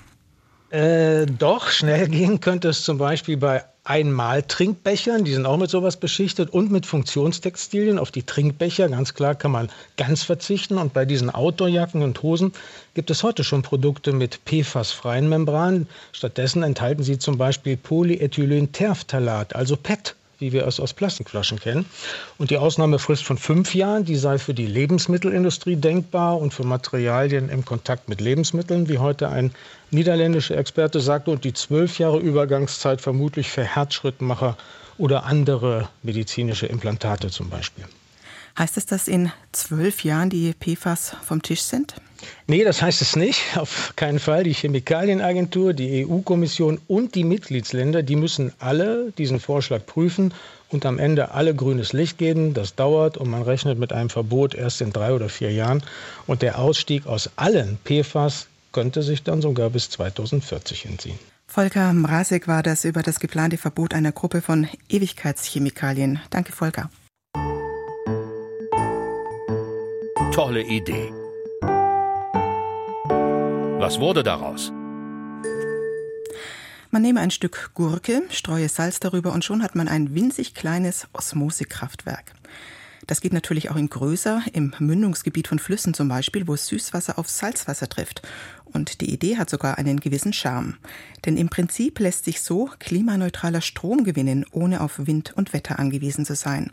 Äh, 0.73 1.27
doch, 1.27 1.69
schnell 1.69 2.07
gehen 2.09 2.39
könnte 2.39 2.69
es 2.69 2.83
zum 2.83 2.97
Beispiel 2.97 3.37
bei 3.37 3.63
Einmal-Trinkbechern, 3.83 5.23
die 5.23 5.33
sind 5.33 5.45
auch 5.45 5.57
mit 5.57 5.69
sowas 5.69 5.97
beschichtet 5.97 6.49
und 6.49 6.71
mit 6.71 6.87
Funktionstextilien. 6.87 7.99
Auf 7.99 8.09
die 8.09 8.23
Trinkbecher, 8.23 8.89
ganz 8.89 9.13
klar, 9.13 9.35
kann 9.35 9.51
man 9.51 9.69
ganz 9.97 10.23
verzichten. 10.23 10.79
Und 10.79 10.91
bei 10.93 11.05
diesen 11.05 11.29
Outdoorjacken 11.29 12.01
und 12.01 12.23
Hosen 12.23 12.53
gibt 12.95 13.11
es 13.11 13.21
heute 13.21 13.43
schon 13.43 13.61
Produkte 13.61 14.13
mit 14.13 14.39
PFAS-freien 14.45 15.29
Membranen. 15.29 15.87
Stattdessen 16.11 16.63
enthalten 16.63 17.03
sie 17.03 17.19
zum 17.19 17.37
Beispiel 17.37 17.77
Polyethylenterphthalat, 17.77 19.55
also 19.55 19.77
PET 19.77 20.15
wie 20.39 20.51
wir 20.51 20.67
es 20.67 20.79
aus 20.79 20.93
Plastikflaschen 20.93 21.59
kennen. 21.59 21.85
Und 22.37 22.51
die 22.51 22.57
Ausnahmefrist 22.57 23.23
von 23.23 23.37
fünf 23.37 23.75
Jahren, 23.75 24.05
die 24.05 24.15
sei 24.15 24.37
für 24.37 24.53
die 24.53 24.65
Lebensmittelindustrie 24.65 25.75
denkbar 25.75 26.39
und 26.39 26.53
für 26.53 26.63
Materialien 26.63 27.49
im 27.49 27.65
Kontakt 27.65 28.09
mit 28.09 28.21
Lebensmitteln, 28.21 28.89
wie 28.89 28.99
heute 28.99 29.29
ein 29.29 29.51
niederländischer 29.91 30.57
Experte 30.57 30.99
sagte, 30.99 31.31
und 31.31 31.43
die 31.43 31.53
zwölf 31.53 31.99
Jahre 31.99 32.19
Übergangszeit 32.19 33.01
vermutlich 33.01 33.49
für 33.49 33.63
Herzschrittmacher 33.63 34.57
oder 34.97 35.25
andere 35.25 35.89
medizinische 36.01 36.65
Implantate 36.65 37.29
zum 37.29 37.49
Beispiel. 37.49 37.85
Heißt 38.57 38.77
es, 38.77 38.85
dass 38.85 39.07
in 39.07 39.31
zwölf 39.51 40.03
Jahren 40.03 40.29
die 40.29 40.53
PFAS 40.53 41.15
vom 41.23 41.41
Tisch 41.41 41.61
sind? 41.61 41.95
Nee, 42.47 42.63
das 42.63 42.81
heißt 42.81 43.01
es 43.01 43.15
nicht. 43.15 43.41
Auf 43.57 43.93
keinen 43.95 44.19
Fall. 44.19 44.43
Die 44.43 44.53
Chemikalienagentur, 44.53 45.73
die 45.73 46.05
EU-Kommission 46.05 46.79
und 46.87 47.15
die 47.15 47.23
Mitgliedsländer, 47.23 48.03
die 48.03 48.15
müssen 48.15 48.53
alle 48.59 49.11
diesen 49.17 49.39
Vorschlag 49.39 49.85
prüfen 49.85 50.33
und 50.69 50.85
am 50.85 50.99
Ende 50.99 51.31
alle 51.31 51.55
grünes 51.55 51.93
Licht 51.93 52.17
geben. 52.17 52.53
Das 52.53 52.75
dauert 52.75 53.17
und 53.17 53.29
man 53.29 53.43
rechnet 53.43 53.79
mit 53.79 53.93
einem 53.93 54.09
Verbot 54.09 54.55
erst 54.55 54.81
in 54.81 54.91
drei 54.91 55.13
oder 55.13 55.29
vier 55.29 55.51
Jahren. 55.51 55.83
Und 56.27 56.41
der 56.41 56.59
Ausstieg 56.59 57.07
aus 57.07 57.29
allen 57.35 57.77
PFAS 57.85 58.47
könnte 58.71 59.03
sich 59.03 59.23
dann 59.23 59.41
sogar 59.41 59.69
bis 59.69 59.89
2040 59.91 60.81
hinziehen. 60.81 61.19
Volker 61.47 61.93
Mrazek 61.93 62.47
war 62.47 62.63
das 62.63 62.83
über 62.83 63.03
das 63.03 63.19
geplante 63.19 63.57
Verbot 63.57 63.93
einer 63.93 64.11
Gruppe 64.11 64.41
von 64.41 64.67
Ewigkeitschemikalien. 64.89 66.19
Danke, 66.31 66.51
Volker. 66.51 66.89
Tolle 70.31 70.63
Idee. 70.63 71.11
Was 73.83 73.99
wurde 73.99 74.23
daraus? 74.23 74.71
Man 76.89 77.01
nehme 77.01 77.19
ein 77.19 77.31
Stück 77.31 77.71
Gurke, 77.73 78.23
streue 78.29 78.69
Salz 78.69 79.01
darüber 79.01 79.33
und 79.33 79.43
schon 79.43 79.61
hat 79.61 79.75
man 79.75 79.89
ein 79.89 80.15
winzig 80.15 80.53
kleines 80.53 81.09
Osmosekraftwerk. 81.11 82.31
Das 83.07 83.19
geht 83.19 83.33
natürlich 83.33 83.71
auch 83.71 83.75
in 83.75 83.89
größer, 83.89 84.41
im 84.53 84.73
Mündungsgebiet 84.79 85.49
von 85.49 85.59
Flüssen 85.59 85.93
zum 85.93 86.07
Beispiel, 86.07 86.47
wo 86.47 86.55
Süßwasser 86.55 87.19
auf 87.19 87.29
Salzwasser 87.29 87.89
trifft. 87.89 88.21
Und 88.63 89.01
die 89.01 89.13
Idee 89.13 89.35
hat 89.35 89.49
sogar 89.49 89.77
einen 89.77 89.99
gewissen 89.99 90.31
Charme. 90.31 90.77
Denn 91.25 91.35
im 91.35 91.49
Prinzip 91.49 91.99
lässt 91.99 92.23
sich 92.23 92.41
so 92.41 92.69
klimaneutraler 92.79 93.59
Strom 93.59 94.05
gewinnen, 94.05 94.45
ohne 94.51 94.79
auf 94.79 95.07
Wind 95.07 95.33
und 95.35 95.51
Wetter 95.51 95.77
angewiesen 95.77 96.25
zu 96.25 96.35
sein. 96.35 96.71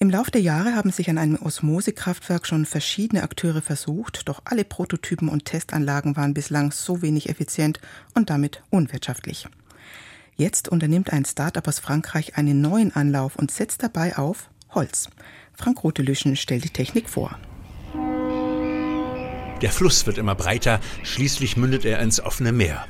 Im 0.00 0.10
Laufe 0.10 0.30
der 0.30 0.40
Jahre 0.40 0.76
haben 0.76 0.92
sich 0.92 1.10
an 1.10 1.18
einem 1.18 1.42
Osmosekraftwerk 1.42 2.46
schon 2.46 2.66
verschiedene 2.66 3.24
Akteure 3.24 3.60
versucht, 3.62 4.28
doch 4.28 4.42
alle 4.44 4.64
Prototypen 4.64 5.28
und 5.28 5.44
Testanlagen 5.44 6.14
waren 6.14 6.34
bislang 6.34 6.70
so 6.70 7.02
wenig 7.02 7.28
effizient 7.28 7.80
und 8.14 8.30
damit 8.30 8.62
unwirtschaftlich. 8.70 9.48
Jetzt 10.36 10.68
unternimmt 10.68 11.12
ein 11.12 11.24
Start-up 11.24 11.66
aus 11.66 11.80
Frankreich 11.80 12.36
einen 12.36 12.60
neuen 12.60 12.94
Anlauf 12.94 13.34
und 13.34 13.50
setzt 13.50 13.82
dabei 13.82 14.16
auf 14.16 14.50
Holz. 14.70 15.10
Frank 15.52 15.82
Rotelüschen 15.82 16.36
stellt 16.36 16.62
die 16.62 16.70
Technik 16.70 17.10
vor. 17.10 17.36
Der 19.62 19.72
Fluss 19.72 20.06
wird 20.06 20.18
immer 20.18 20.36
breiter, 20.36 20.78
schließlich 21.02 21.56
mündet 21.56 21.84
er 21.84 21.98
ins 21.98 22.20
offene 22.20 22.52
Meer. 22.52 22.86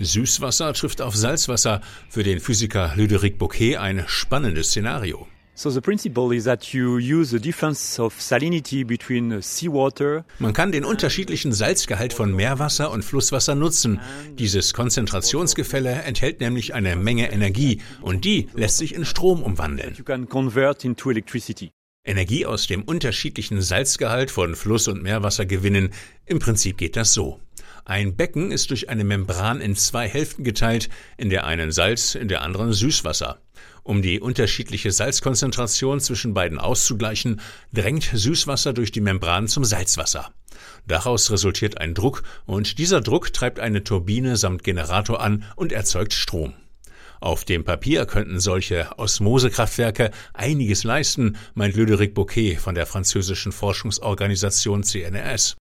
Süßwasser 0.00 0.72
trifft 0.72 1.02
auf 1.02 1.14
Salzwasser, 1.14 1.82
für 2.08 2.24
den 2.24 2.40
Physiker 2.40 2.94
Ludovic 2.96 3.38
Bouquet 3.38 3.76
ein 3.76 4.02
spannendes 4.08 4.70
Szenario. 4.70 5.28
So 5.58 5.70
the 5.70 5.80
principle 5.80 6.32
is 6.32 6.44
that 6.44 6.72
you 6.72 6.98
use 6.98 7.30
the 7.30 7.40
difference 7.40 7.98
of 7.98 8.14
salinity 8.20 8.84
between 8.86 9.42
seawater. 9.42 10.24
Man 10.38 10.52
kann 10.52 10.70
den 10.70 10.84
unterschiedlichen 10.84 11.52
Salzgehalt 11.52 12.12
von 12.12 12.32
Meerwasser 12.32 12.92
und 12.92 13.04
Flusswasser 13.04 13.56
nutzen. 13.56 14.00
Dieses 14.38 14.72
Konzentrationsgefälle 14.72 15.90
enthält 15.90 16.38
nämlich 16.38 16.74
eine 16.74 16.94
Menge 16.94 17.32
Energie 17.32 17.80
und 18.02 18.24
die 18.24 18.48
lässt 18.54 18.76
sich 18.76 18.94
in 18.94 19.04
Strom 19.04 19.42
umwandeln. 19.42 19.96
Energie 22.04 22.46
aus 22.46 22.66
dem 22.68 22.82
unterschiedlichen 22.84 23.60
Salzgehalt 23.60 24.30
von 24.30 24.54
Fluss- 24.54 24.86
und 24.86 25.02
Meerwasser 25.02 25.44
gewinnen. 25.44 25.90
Im 26.24 26.38
Prinzip 26.38 26.78
geht 26.78 26.94
das 26.94 27.12
so. 27.12 27.40
Ein 27.84 28.14
Becken 28.14 28.52
ist 28.52 28.70
durch 28.70 28.90
eine 28.90 29.02
Membran 29.02 29.60
in 29.60 29.74
zwei 29.74 30.06
Hälften 30.06 30.44
geteilt, 30.44 30.88
in 31.16 31.30
der 31.30 31.46
einen 31.46 31.72
Salz, 31.72 32.14
in 32.14 32.28
der 32.28 32.42
anderen 32.42 32.72
Süßwasser. 32.72 33.40
Um 33.88 34.02
die 34.02 34.20
unterschiedliche 34.20 34.92
Salzkonzentration 34.92 35.98
zwischen 35.98 36.34
beiden 36.34 36.58
auszugleichen, 36.58 37.40
drängt 37.72 38.10
Süßwasser 38.12 38.74
durch 38.74 38.92
die 38.92 39.00
Membran 39.00 39.48
zum 39.48 39.64
Salzwasser. 39.64 40.30
Daraus 40.86 41.30
resultiert 41.30 41.80
ein 41.80 41.94
Druck 41.94 42.22
und 42.44 42.76
dieser 42.76 43.00
Druck 43.00 43.32
treibt 43.32 43.58
eine 43.58 43.84
Turbine 43.84 44.36
samt 44.36 44.62
Generator 44.62 45.22
an 45.22 45.42
und 45.56 45.72
erzeugt 45.72 46.12
Strom. 46.12 46.52
Auf 47.20 47.44
dem 47.44 47.64
Papier 47.64 48.06
könnten 48.06 48.38
solche 48.40 48.88
Osmosekraftwerke 48.96 50.10
einiges 50.34 50.84
leisten, 50.84 51.36
meint 51.54 51.76
Ludovic 51.76 52.14
Bouquet 52.14 52.56
von 52.56 52.74
der 52.74 52.86
französischen 52.86 53.52
Forschungsorganisation 53.52 54.84
CNRS. 54.84 55.56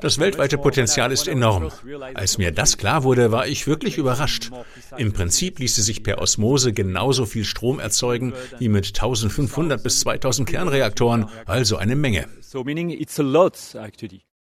Das 0.00 0.18
weltweite 0.18 0.58
Potenzial 0.58 1.12
ist 1.12 1.28
enorm. 1.28 1.70
Als 2.14 2.38
mir 2.38 2.52
das 2.52 2.78
klar 2.78 3.02
wurde, 3.02 3.32
war 3.32 3.46
ich 3.46 3.66
wirklich 3.66 3.98
überrascht. 3.98 4.50
Im 4.96 5.12
Prinzip 5.12 5.58
ließe 5.58 5.82
sich 5.82 6.02
per 6.02 6.20
Osmose 6.20 6.72
genauso 6.72 7.26
viel 7.26 7.44
Strom 7.44 7.80
erzeugen 7.80 8.34
wie 8.58 8.68
mit 8.68 8.86
1500 8.86 9.82
bis 9.82 10.00
2000 10.00 10.48
Kernreaktoren, 10.48 11.26
also 11.46 11.76
eine 11.76 11.96
Menge. 11.96 12.26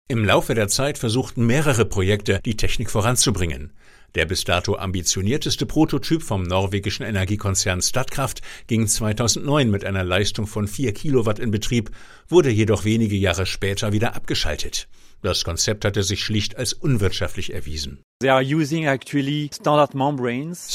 Im 0.09 0.23
Laufe 0.23 0.55
der 0.55 0.69
Zeit 0.69 0.97
versuchten 0.97 1.45
mehrere 1.45 1.83
Projekte, 1.83 2.39
die 2.45 2.55
Technik 2.55 2.89
voranzubringen. 2.89 3.73
Der 4.15 4.25
bis 4.25 4.43
dato 4.45 4.75
ambitionierteste 4.75 5.65
Prototyp 5.65 6.23
vom 6.23 6.43
norwegischen 6.43 7.05
Energiekonzern 7.05 7.81
Statkraft 7.81 8.41
ging 8.67 8.87
2009 8.87 9.69
mit 9.69 9.85
einer 9.85 10.03
Leistung 10.03 10.47
von 10.47 10.67
4 10.67 10.93
Kilowatt 10.93 11.39
in 11.39 11.51
Betrieb, 11.51 11.91
wurde 12.27 12.49
jedoch 12.49 12.85
wenige 12.85 13.15
Jahre 13.15 13.45
später 13.45 13.91
wieder 13.91 14.15
abgeschaltet. 14.15 14.87
Das 15.21 15.43
Konzept 15.43 15.83
hatte 15.83 16.03
sich 16.03 16.23
schlicht 16.23 16.57
als 16.57 16.73
unwirtschaftlich 16.73 17.53
erwiesen. 17.53 17.99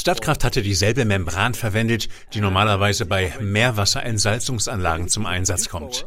Statkraft 0.00 0.44
hatte 0.44 0.62
dieselbe 0.62 1.04
Membran 1.04 1.54
verwendet, 1.54 2.08
die 2.34 2.40
normalerweise 2.40 3.06
bei 3.06 3.32
Meerwasserentsalzungsanlagen 3.40 5.08
zum 5.08 5.26
Einsatz 5.26 5.68
kommt. 5.68 6.06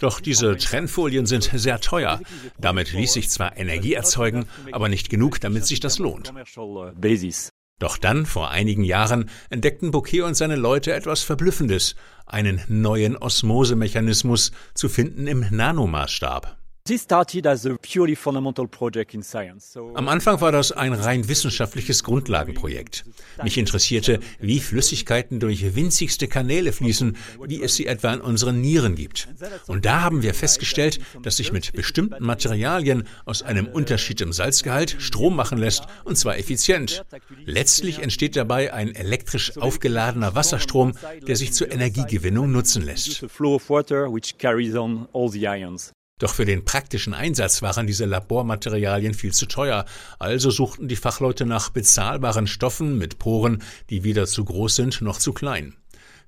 Doch 0.00 0.20
diese 0.20 0.56
Trennfolien 0.56 1.26
sind 1.26 1.50
sehr 1.54 1.80
teuer. 1.80 2.20
Damit 2.58 2.92
ließ 2.92 3.12
sich 3.12 3.30
zwar 3.30 3.56
Energie 3.56 3.94
erzeugen, 3.94 4.46
aber 4.72 4.88
nicht 4.88 5.10
genug, 5.10 5.40
damit 5.40 5.66
sich 5.66 5.78
das 5.78 5.98
lohnt. 5.98 6.32
Doch 7.78 7.96
dann, 7.96 8.26
vor 8.26 8.50
einigen 8.50 8.84
Jahren, 8.84 9.30
entdeckten 9.48 9.90
Bouquet 9.90 10.22
und 10.22 10.34
seine 10.34 10.56
Leute 10.56 10.92
etwas 10.92 11.22
Verblüffendes, 11.22 11.96
einen 12.26 12.60
neuen 12.68 13.16
Osmosemechanismus 13.16 14.52
zu 14.74 14.88
finden 14.88 15.26
im 15.26 15.46
Nanomaßstab. 15.50 16.59
Am 19.94 20.08
Anfang 20.08 20.40
war 20.40 20.50
das 20.50 20.72
ein 20.72 20.92
rein 20.92 21.28
wissenschaftliches 21.28 22.02
Grundlagenprojekt. 22.02 23.04
Mich 23.42 23.58
interessierte, 23.58 24.18
wie 24.40 24.60
Flüssigkeiten 24.60 25.40
durch 25.40 25.74
winzigste 25.74 26.26
Kanäle 26.26 26.72
fließen, 26.72 27.16
wie 27.46 27.62
es 27.62 27.76
sie 27.76 27.86
etwa 27.86 28.14
in 28.14 28.20
unseren 28.20 28.60
Nieren 28.60 28.94
gibt. 28.94 29.28
Und 29.66 29.84
da 29.84 30.00
haben 30.00 30.22
wir 30.22 30.34
festgestellt, 30.34 31.00
dass 31.22 31.36
sich 31.36 31.52
mit 31.52 31.72
bestimmten 31.72 32.24
Materialien 32.24 33.06
aus 33.24 33.42
einem 33.42 33.66
Unterschied 33.66 34.20
im 34.20 34.32
Salzgehalt 34.32 34.96
Strom 34.98 35.36
machen 35.36 35.58
lässt, 35.58 35.84
und 36.04 36.16
zwar 36.16 36.38
effizient. 36.38 37.04
Letztlich 37.44 38.00
entsteht 38.00 38.36
dabei 38.36 38.72
ein 38.72 38.94
elektrisch 38.94 39.56
aufgeladener 39.58 40.34
Wasserstrom, 40.34 40.94
der 41.26 41.36
sich 41.36 41.52
zur 41.52 41.70
Energiegewinnung 41.70 42.50
nutzen 42.50 42.82
lässt. 42.82 43.26
Doch 46.20 46.34
für 46.34 46.44
den 46.44 46.64
praktischen 46.64 47.14
Einsatz 47.14 47.62
waren 47.62 47.86
diese 47.86 48.04
Labormaterialien 48.04 49.14
viel 49.14 49.32
zu 49.32 49.46
teuer, 49.46 49.86
also 50.18 50.50
suchten 50.50 50.86
die 50.86 50.96
Fachleute 50.96 51.46
nach 51.46 51.70
bezahlbaren 51.70 52.46
Stoffen 52.46 52.98
mit 52.98 53.18
Poren, 53.18 53.62
die 53.88 54.04
weder 54.04 54.26
zu 54.26 54.44
groß 54.44 54.76
sind 54.76 55.00
noch 55.00 55.18
zu 55.18 55.32
klein. 55.32 55.74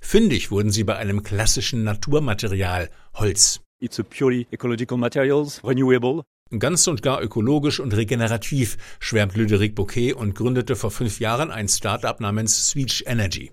Fündig 0.00 0.50
wurden 0.50 0.72
sie 0.72 0.82
bei 0.82 0.96
einem 0.96 1.22
klassischen 1.22 1.84
Naturmaterial 1.84 2.90
Holz. 3.14 3.60
It's 3.80 4.00
a 4.00 4.02
purely 4.02 4.46
ecological 4.50 4.96
materials, 4.96 5.62
renewable. 5.62 6.22
Ganz 6.58 6.86
und 6.86 7.02
gar 7.02 7.22
ökologisch 7.22 7.78
und 7.78 7.94
regenerativ, 7.94 8.78
schwärmt 8.98 9.36
Ludovic 9.36 9.74
Bouquet 9.74 10.14
und 10.14 10.34
gründete 10.34 10.74
vor 10.74 10.90
fünf 10.90 11.20
Jahren 11.20 11.50
ein 11.50 11.68
Start-up 11.68 12.20
namens 12.20 12.68
Switch 12.68 13.04
Energy. 13.06 13.52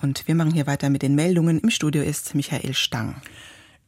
Und 0.00 0.28
wir 0.28 0.36
machen 0.36 0.52
hier 0.52 0.68
weiter 0.68 0.90
mit 0.90 1.02
den 1.02 1.16
Meldungen. 1.16 1.58
Im 1.58 1.70
Studio 1.70 2.04
ist 2.04 2.36
Michael 2.36 2.74
Stang. 2.74 3.20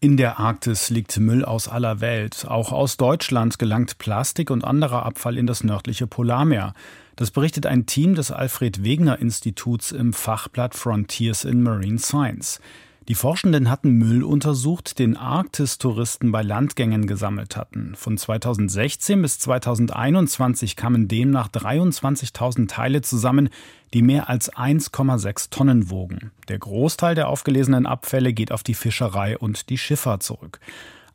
In 0.00 0.16
der 0.16 0.38
Arktis 0.38 0.90
liegt 0.90 1.18
Müll 1.18 1.44
aus 1.44 1.66
aller 1.66 2.00
Welt. 2.00 2.46
Auch 2.46 2.70
aus 2.70 2.98
Deutschland 2.98 3.58
gelangt 3.58 3.98
Plastik 3.98 4.48
und 4.48 4.62
anderer 4.62 5.04
Abfall 5.04 5.36
in 5.36 5.48
das 5.48 5.64
nördliche 5.64 6.06
Polarmeer. 6.06 6.72
Das 7.16 7.32
berichtet 7.32 7.66
ein 7.66 7.84
Team 7.86 8.14
des 8.14 8.30
Alfred 8.30 8.84
Wegener 8.84 9.18
Instituts 9.18 9.90
im 9.90 10.12
Fachblatt 10.12 10.76
Frontiers 10.76 11.44
in 11.44 11.64
Marine 11.64 11.98
Science. 11.98 12.60
Die 13.08 13.14
Forschenden 13.14 13.70
hatten 13.70 13.92
Müll 13.92 14.22
untersucht, 14.22 14.98
den 14.98 15.16
Arktis-Touristen 15.16 16.30
bei 16.30 16.42
Landgängen 16.42 17.06
gesammelt 17.06 17.56
hatten. 17.56 17.94
Von 17.96 18.18
2016 18.18 19.22
bis 19.22 19.38
2021 19.38 20.76
kamen 20.76 21.08
demnach 21.08 21.48
23.000 21.48 22.68
Teile 22.68 23.00
zusammen, 23.00 23.48
die 23.94 24.02
mehr 24.02 24.28
als 24.28 24.52
1,6 24.52 25.48
Tonnen 25.48 25.88
wogen. 25.88 26.32
Der 26.48 26.58
Großteil 26.58 27.14
der 27.14 27.28
aufgelesenen 27.28 27.86
Abfälle 27.86 28.34
geht 28.34 28.52
auf 28.52 28.62
die 28.62 28.74
Fischerei 28.74 29.38
und 29.38 29.70
die 29.70 29.78
Schifffahrt 29.78 30.22
zurück. 30.22 30.60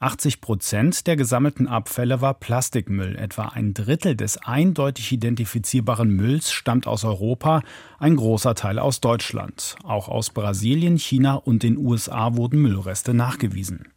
80 0.04 0.42
Prozent 0.42 1.08
der 1.08 1.16
gesammelten 1.16 1.66
Abfälle 1.66 2.20
war 2.20 2.34
Plastikmüll. 2.34 3.16
Etwa 3.16 3.46
ein 3.46 3.74
Drittel 3.74 4.18
des 4.18 4.38
eindeutig 4.38 5.14
identifizierbaren 5.14 6.10
Mülls 6.10 6.52
stammt 6.52 6.88
aus 6.88 7.06
Europa, 7.06 7.62
ein 8.00 8.18
großer 8.18 8.54
Teil 8.54 8.80
aus 8.80 9.00
Deutschland. 9.00 9.78
Auch 9.84 10.10
aus 10.10 10.30
Brasilien, 10.30 10.98
China 10.98 11.36
und 11.36 11.64
den 11.64 11.78
USA 11.78 12.36
wurden 12.36 12.62
Müllreste 12.62 13.14
nachgewiesen. 13.14 13.88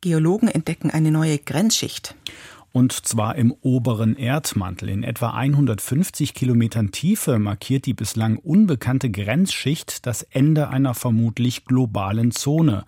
Geologen 0.00 0.46
entdecken 0.46 0.90
eine 0.90 1.10
neue 1.10 1.38
Grenzschicht. 1.38 2.14
Und 2.70 2.92
zwar 2.92 3.34
im 3.34 3.52
oberen 3.60 4.16
Erdmantel. 4.16 4.88
In 4.88 5.02
etwa 5.02 5.30
150 5.30 6.34
Kilometern 6.34 6.92
Tiefe 6.92 7.40
markiert 7.40 7.86
die 7.86 7.94
bislang 7.94 8.36
unbekannte 8.36 9.10
Grenzschicht 9.10 10.06
das 10.06 10.22
Ende 10.22 10.68
einer 10.68 10.94
vermutlich 10.94 11.64
globalen 11.64 12.30
Zone. 12.30 12.84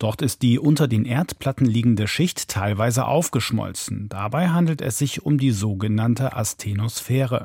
Dort 0.00 0.22
ist 0.22 0.40
die 0.40 0.58
unter 0.58 0.88
den 0.88 1.04
Erdplatten 1.04 1.66
liegende 1.66 2.08
Schicht 2.08 2.48
teilweise 2.48 3.04
aufgeschmolzen. 3.04 4.08
Dabei 4.08 4.48
handelt 4.48 4.80
es 4.80 4.96
sich 4.96 5.26
um 5.26 5.36
die 5.36 5.50
sogenannte 5.50 6.34
Asthenosphäre. 6.34 7.44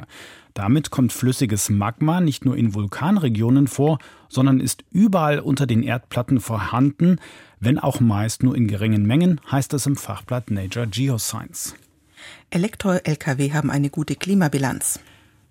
Damit 0.54 0.90
kommt 0.90 1.12
flüssiges 1.12 1.70
Magma 1.70 2.22
nicht 2.22 2.46
nur 2.46 2.56
in 2.56 2.74
Vulkanregionen 2.74 3.68
vor, 3.68 4.00
sondern 4.30 4.62
ist 4.62 4.86
überall 4.90 5.40
unter 5.40 5.68
den 5.68 5.84
Erdplatten 5.84 6.40
vorhanden, 6.40 7.18
wenn 7.60 7.78
auch 7.78 8.00
meist 8.00 8.42
nur 8.42 8.56
in 8.56 8.70
geringen 8.70 9.06
Mengen, 9.06 9.42
heißt 9.52 9.74
es 9.74 9.86
im 9.86 9.98
Fachblatt 9.98 10.50
Nature 10.50 10.88
Geoscience. 10.88 11.76
Elektro-Lkw 12.52 13.52
haben 13.52 13.70
eine 13.70 13.90
gute 13.90 14.16
Klimabilanz. 14.16 15.02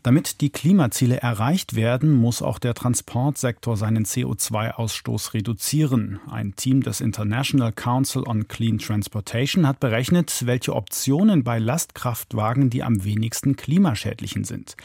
Damit 0.04 0.42
die 0.42 0.50
Klimaziele 0.50 1.16
erreicht 1.22 1.76
werden, 1.76 2.12
muss 2.12 2.42
auch 2.42 2.58
der 2.58 2.74
Transportsektor 2.74 3.78
seinen 3.78 4.04
CO2-Ausstoß 4.04 5.32
reduzieren. 5.32 6.20
Ein 6.30 6.54
Team 6.56 6.82
des 6.82 7.00
International 7.00 7.72
Council 7.72 8.22
on 8.26 8.46
Clean 8.46 8.78
Transportation 8.78 9.66
hat 9.66 9.80
berechnet, 9.80 10.42
welche 10.44 10.76
Optionen 10.76 11.42
bei 11.42 11.58
Lastkraftwagen 11.58 12.68
die 12.68 12.82
am 12.82 13.02
wenigsten 13.02 13.56
klimaschädlichen 13.56 14.44
sind. 14.44 14.76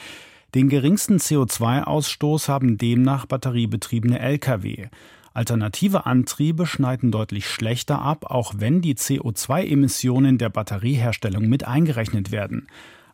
Den 0.56 0.70
geringsten 0.70 1.18
CO2-Ausstoß 1.18 2.48
haben 2.48 2.78
demnach 2.78 3.26
batteriebetriebene 3.26 4.20
Lkw. 4.20 4.88
Alternative 5.34 6.06
Antriebe 6.06 6.66
schneiden 6.66 7.12
deutlich 7.12 7.50
schlechter 7.50 8.02
ab, 8.02 8.24
auch 8.24 8.54
wenn 8.56 8.82
die 8.82 8.96
CO2-Emissionen 8.96 10.38
der 10.38 10.48
Batterieherstellung 10.50 11.50
mit 11.50 11.68
eingerechnet 11.68 12.32
werden. 12.32 12.68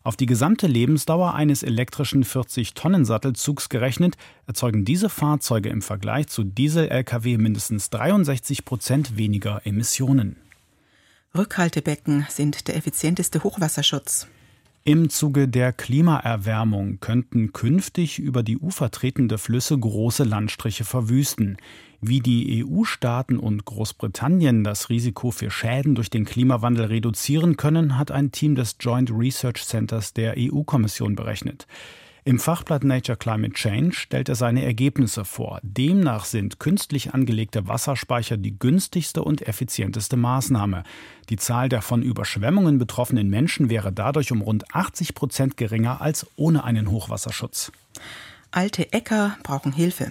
Auf 0.06 0.14
die 0.14 0.26
gesamte 0.26 0.68
Lebensdauer 0.68 1.34
eines 1.34 1.64
elektrischen 1.64 2.22
40-Tonnen-Sattelzugs 2.22 3.68
gerechnet, 3.68 4.16
erzeugen 4.46 4.84
diese 4.84 5.08
Fahrzeuge 5.08 5.68
im 5.68 5.82
Vergleich 5.82 6.28
zu 6.28 6.44
Diesel-Lkw 6.44 7.38
mindestens 7.38 7.90
63 7.90 8.64
Prozent 8.64 9.16
weniger 9.16 9.62
Emissionen. 9.64 10.36
Rückhaltebecken 11.36 12.24
sind 12.30 12.68
der 12.68 12.76
effizienteste 12.76 13.42
Hochwasserschutz. 13.42 14.28
Im 14.88 15.10
Zuge 15.10 15.48
der 15.48 15.72
Klimaerwärmung 15.72 17.00
könnten 17.00 17.52
künftig 17.52 18.20
über 18.20 18.44
die 18.44 18.56
Ufer 18.56 18.92
tretende 18.92 19.36
Flüsse 19.36 19.76
große 19.76 20.22
Landstriche 20.22 20.84
verwüsten. 20.84 21.56
Wie 22.00 22.20
die 22.20 22.64
EU-Staaten 22.64 23.40
und 23.40 23.64
Großbritannien 23.64 24.62
das 24.62 24.88
Risiko 24.88 25.32
für 25.32 25.50
Schäden 25.50 25.96
durch 25.96 26.08
den 26.08 26.24
Klimawandel 26.24 26.84
reduzieren 26.84 27.56
können, 27.56 27.98
hat 27.98 28.12
ein 28.12 28.30
Team 28.30 28.54
des 28.54 28.76
Joint 28.78 29.10
Research 29.10 29.66
Centers 29.66 30.12
der 30.12 30.36
EU-Kommission 30.38 31.16
berechnet. 31.16 31.66
Im 32.26 32.38
Fachblatt 32.40 32.82
Nature 32.82 33.16
Climate 33.16 33.54
Change 33.54 33.94
stellt 33.94 34.28
er 34.28 34.34
seine 34.34 34.64
Ergebnisse 34.64 35.24
vor. 35.24 35.60
Demnach 35.62 36.24
sind 36.24 36.58
künstlich 36.58 37.14
angelegte 37.14 37.68
Wasserspeicher 37.68 38.36
die 38.36 38.58
günstigste 38.58 39.22
und 39.22 39.46
effizienteste 39.46 40.16
Maßnahme. 40.16 40.82
Die 41.28 41.36
Zahl 41.36 41.68
der 41.68 41.82
von 41.82 42.02
Überschwemmungen 42.02 42.78
betroffenen 42.78 43.30
Menschen 43.30 43.70
wäre 43.70 43.92
dadurch 43.92 44.32
um 44.32 44.40
rund 44.40 44.74
80 44.74 45.14
Prozent 45.14 45.56
geringer 45.56 46.00
als 46.00 46.26
ohne 46.34 46.64
einen 46.64 46.90
Hochwasserschutz. 46.90 47.70
Alte 48.50 48.92
Äcker 48.92 49.38
brauchen 49.44 49.70
Hilfe. 49.70 50.10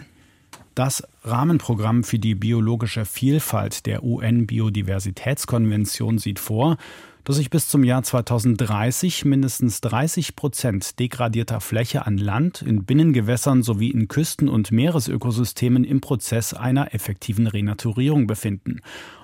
Das 0.73 1.05
Rahmenprogramm 1.25 2.05
für 2.05 2.19
die 2.19 2.35
biologische 2.35 3.03
Vielfalt 3.03 3.85
der 3.85 4.05
UN-Biodiversitätskonvention 4.05 6.19
sieht 6.19 6.39
vor, 6.39 6.77
dass 7.25 7.37
sich 7.37 7.49
bis 7.49 7.67
zum 7.67 7.83
Jahr 7.83 8.03
2030 8.03 9.25
mindestens 9.25 9.81
30 9.81 10.35
Prozent 10.35 10.99
degradierter 10.99 11.59
Fläche 11.59 12.05
an 12.05 12.19
Land, 12.19 12.61
in 12.61 12.85
Binnengewässern 12.85 13.63
sowie 13.63 13.89
in 13.89 14.07
Küsten- 14.07 14.47
und 14.47 14.71
Meeresökosystemen 14.71 15.83
im 15.83 16.01
Prozess 16.01 16.53
einer 16.53 16.93
effektiven 16.93 17.47
Renaturierung 17.47 18.27
befinden. 18.27 18.81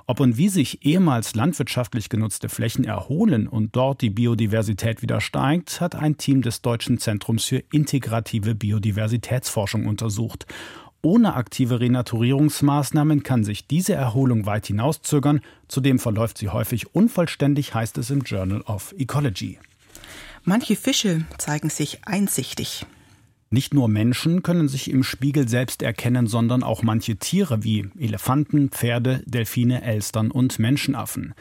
Ob 0.08 0.20
und 0.20 0.36
wie 0.36 0.50
sich 0.50 0.84
ehemals 0.84 1.36
landwirtschaftlich 1.36 2.10
genutzte 2.10 2.50
Flächen 2.50 2.84
erholen 2.84 3.48
und 3.48 3.76
dort 3.76 4.02
die 4.02 4.10
Biodiversität 4.10 5.04
wieder 5.04 5.22
steigt, 5.22 5.80
hat 5.80 5.96
ein 5.96 6.18
Team 6.18 6.42
des 6.42 6.62
Deutschen 6.62 6.98
Zentrums 6.98 7.46
für 7.46 7.64
integrative 7.72 8.56
Biodiversitätsforschung 8.56 9.86
untersucht. 9.86 10.48
Ohne 11.04 11.36
aktive 11.36 11.80
Renaturierungsmaßnahmen 11.80 13.24
kann 13.24 13.44
sich 13.44 13.66
diese 13.66 13.94
Erholung 13.94 14.46
weit 14.46 14.68
hinauszögern. 14.68 15.42
Zudem 15.68 15.98
verläuft 15.98 16.38
sie 16.38 16.50
häufig 16.50 16.94
unvollständig, 16.94 17.74
heißt 17.74 17.98
es 17.98 18.12
im 18.12 18.22
Journal 18.22 18.62
of 18.62 18.94
Ecology. 18.98 19.58
Manche 20.44 20.76
Fische 20.76 21.26
zeigen 21.38 21.70
sich 21.70 22.06
einsichtig. 22.06 22.86
Nicht 23.50 23.74
nur 23.74 23.90
Menschen 23.90 24.44
können 24.44 24.70
sich 24.70 24.90
im 24.90 25.04
Spiegel 25.04 25.50
selbst 25.50 25.82
erkennen, 25.82 26.28
sondern 26.28 26.64
auch 26.64 26.84
manche 26.84 27.18
Tiere 27.18 27.64
wie 27.64 27.90
Elefanten, 28.00 28.70
Pferde, 28.70 29.24
Delfine, 29.26 29.82
Elstern 29.82 30.32
und 30.32 30.58
Menschenaffen. 30.58 31.34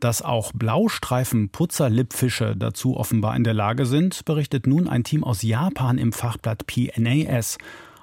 Dass 0.00 0.22
auch 0.22 0.50
Blaustreifen-Putzerlippfische 0.52 2.56
dazu 2.56 2.96
offenbar 2.96 3.36
in 3.36 3.44
der 3.44 3.54
Lage 3.54 3.86
sind, 3.86 4.24
berichtet 4.24 4.66
nun 4.66 4.88
ein 4.88 5.04
Team 5.04 5.22
aus 5.22 5.42
Japan 5.42 5.98
im 5.98 6.12
Fachblatt 6.12 6.66
PNAS. 6.66 7.58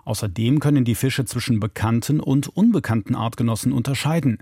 Außerdem 0.10 0.60
können 0.60 0.86
die 0.86 0.96
Fische 0.96 1.24
zwischen 1.26 1.60
bekannten 1.60 2.20
und 2.20 2.48
unbekannten 2.58 3.14
Artgenossen 3.14 3.72
unterscheiden. 3.72 4.40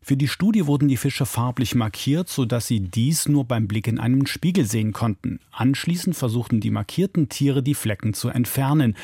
Für 0.00 0.16
die 0.16 0.28
Studie 0.28 0.66
wurden 0.66 0.88
die 0.88 0.96
Fische 0.96 1.26
farblich 1.26 1.74
markiert, 1.74 2.30
sodass 2.30 2.66
sie 2.66 2.80
dies 2.80 3.28
nur 3.28 3.44
beim 3.44 3.68
Blick 3.68 3.86
in 3.86 3.98
einen 3.98 4.26
Spiegel 4.26 4.64
sehen 4.64 4.94
konnten. 4.94 5.38
Anschließend 5.52 6.16
versuchten 6.16 6.60
die 6.60 6.70
markierten 6.70 7.28
Tiere, 7.28 7.62
die 7.62 7.74
Flecken 7.74 8.14
zu 8.14 8.30
entfernen. 8.30 8.96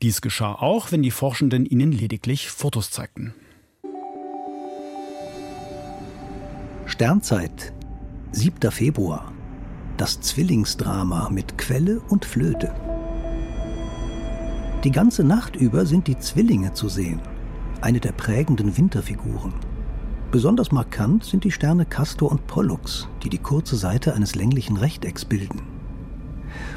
Dies 0.00 0.22
geschah 0.22 0.54
auch, 0.54 0.90
wenn 0.90 1.02
die 1.02 1.10
Forschenden 1.10 1.66
ihnen 1.66 1.92
lediglich 1.92 2.48
Fotos 2.48 2.90
zeigten. 2.90 3.34
Sternzeit, 6.86 7.74
7. 8.32 8.70
Februar. 8.70 9.34
Das 9.98 10.18
Zwillingsdrama 10.22 11.28
mit 11.28 11.58
Quelle 11.58 12.00
und 12.00 12.24
Flöte. 12.24 12.74
Die 14.84 14.92
ganze 14.92 15.24
Nacht 15.24 15.56
über 15.56 15.86
sind 15.86 16.06
die 16.06 16.18
Zwillinge 16.18 16.72
zu 16.72 16.88
sehen, 16.88 17.20
eine 17.80 17.98
der 17.98 18.12
prägenden 18.12 18.76
Winterfiguren. 18.76 19.52
Besonders 20.30 20.70
markant 20.70 21.24
sind 21.24 21.42
die 21.42 21.50
Sterne 21.50 21.84
Castor 21.84 22.30
und 22.30 22.46
Pollux, 22.46 23.08
die 23.24 23.28
die 23.28 23.38
kurze 23.38 23.74
Seite 23.74 24.14
eines 24.14 24.36
länglichen 24.36 24.76
Rechtecks 24.76 25.24
bilden. 25.24 25.62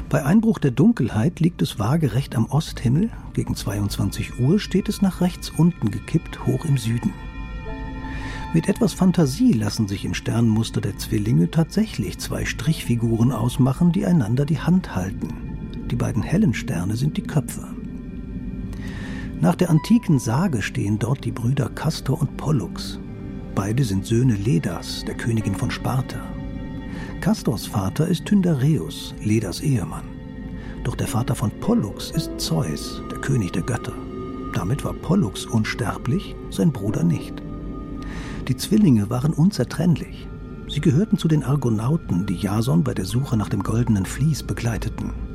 Bei 0.08 0.24
Einbruch 0.24 0.58
der 0.58 0.72
Dunkelheit 0.72 1.38
liegt 1.38 1.62
es 1.62 1.78
waagerecht 1.78 2.34
am 2.34 2.46
Osthimmel, 2.46 3.10
gegen 3.34 3.54
22 3.54 4.40
Uhr 4.40 4.58
steht 4.58 4.88
es 4.88 5.00
nach 5.00 5.20
rechts 5.20 5.50
unten 5.50 5.92
gekippt, 5.92 6.44
hoch 6.44 6.64
im 6.64 6.78
Süden. 6.78 7.12
Mit 8.52 8.68
etwas 8.68 8.94
Fantasie 8.94 9.52
lassen 9.52 9.86
sich 9.86 10.04
im 10.04 10.14
Sternmuster 10.14 10.80
der 10.80 10.98
Zwillinge 10.98 11.52
tatsächlich 11.52 12.18
zwei 12.18 12.46
Strichfiguren 12.46 13.30
ausmachen, 13.30 13.92
die 13.92 14.06
einander 14.06 14.44
die 14.44 14.58
Hand 14.58 14.96
halten. 14.96 15.28
Die 15.88 15.96
beiden 15.96 16.22
hellen 16.22 16.52
Sterne 16.52 16.96
sind 16.96 17.16
die 17.16 17.22
Köpfe. 17.22 17.68
Nach 19.42 19.56
der 19.56 19.70
antiken 19.70 20.20
Sage 20.20 20.62
stehen 20.62 21.00
dort 21.00 21.24
die 21.24 21.32
Brüder 21.32 21.68
Castor 21.68 22.20
und 22.20 22.36
Pollux. 22.36 23.00
Beide 23.56 23.82
sind 23.82 24.06
Söhne 24.06 24.36
Ledas, 24.36 25.04
der 25.04 25.16
Königin 25.16 25.56
von 25.56 25.68
Sparta. 25.68 26.20
Castors 27.20 27.66
Vater 27.66 28.06
ist 28.06 28.24
Tyndareus, 28.24 29.16
Ledas 29.20 29.58
Ehemann. 29.58 30.04
Doch 30.84 30.94
der 30.94 31.08
Vater 31.08 31.34
von 31.34 31.50
Pollux 31.58 32.12
ist 32.12 32.30
Zeus, 32.38 33.02
der 33.10 33.18
König 33.18 33.50
der 33.50 33.62
Götter. 33.62 33.94
Damit 34.54 34.84
war 34.84 34.92
Pollux 34.92 35.44
unsterblich, 35.44 36.36
sein 36.50 36.70
Bruder 36.70 37.02
nicht. 37.02 37.42
Die 38.46 38.56
Zwillinge 38.56 39.10
waren 39.10 39.32
unzertrennlich. 39.32 40.28
Sie 40.68 40.80
gehörten 40.80 41.18
zu 41.18 41.26
den 41.26 41.42
Argonauten, 41.42 42.26
die 42.26 42.36
Jason 42.36 42.84
bei 42.84 42.94
der 42.94 43.06
Suche 43.06 43.36
nach 43.36 43.48
dem 43.48 43.64
goldenen 43.64 44.06
Vlies 44.06 44.44
begleiteten. 44.44 45.31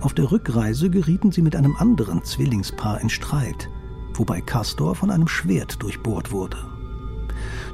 Auf 0.00 0.14
der 0.14 0.30
Rückreise 0.30 0.90
gerieten 0.90 1.32
sie 1.32 1.42
mit 1.42 1.56
einem 1.56 1.76
anderen 1.76 2.22
Zwillingspaar 2.22 3.00
in 3.00 3.08
Streit, 3.08 3.70
wobei 4.14 4.40
Castor 4.40 4.94
von 4.94 5.10
einem 5.10 5.28
Schwert 5.28 5.82
durchbohrt 5.82 6.32
wurde. 6.32 6.58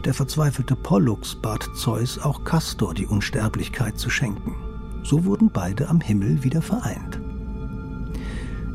Der 0.05 0.15
verzweifelte 0.15 0.75
Pollux 0.75 1.35
bat 1.35 1.69
Zeus, 1.75 2.19
auch 2.19 2.45
Castor 2.45 2.95
die 2.95 3.07
Unsterblichkeit 3.07 3.99
zu 3.99 4.11
schenken. 4.11 4.55
So 5.05 5.25
wurden 5.25 5.51
beide 5.53 5.89
am 5.89 6.01
Himmel 6.01 6.43
wieder 6.45 6.63
vereint. 6.63 7.21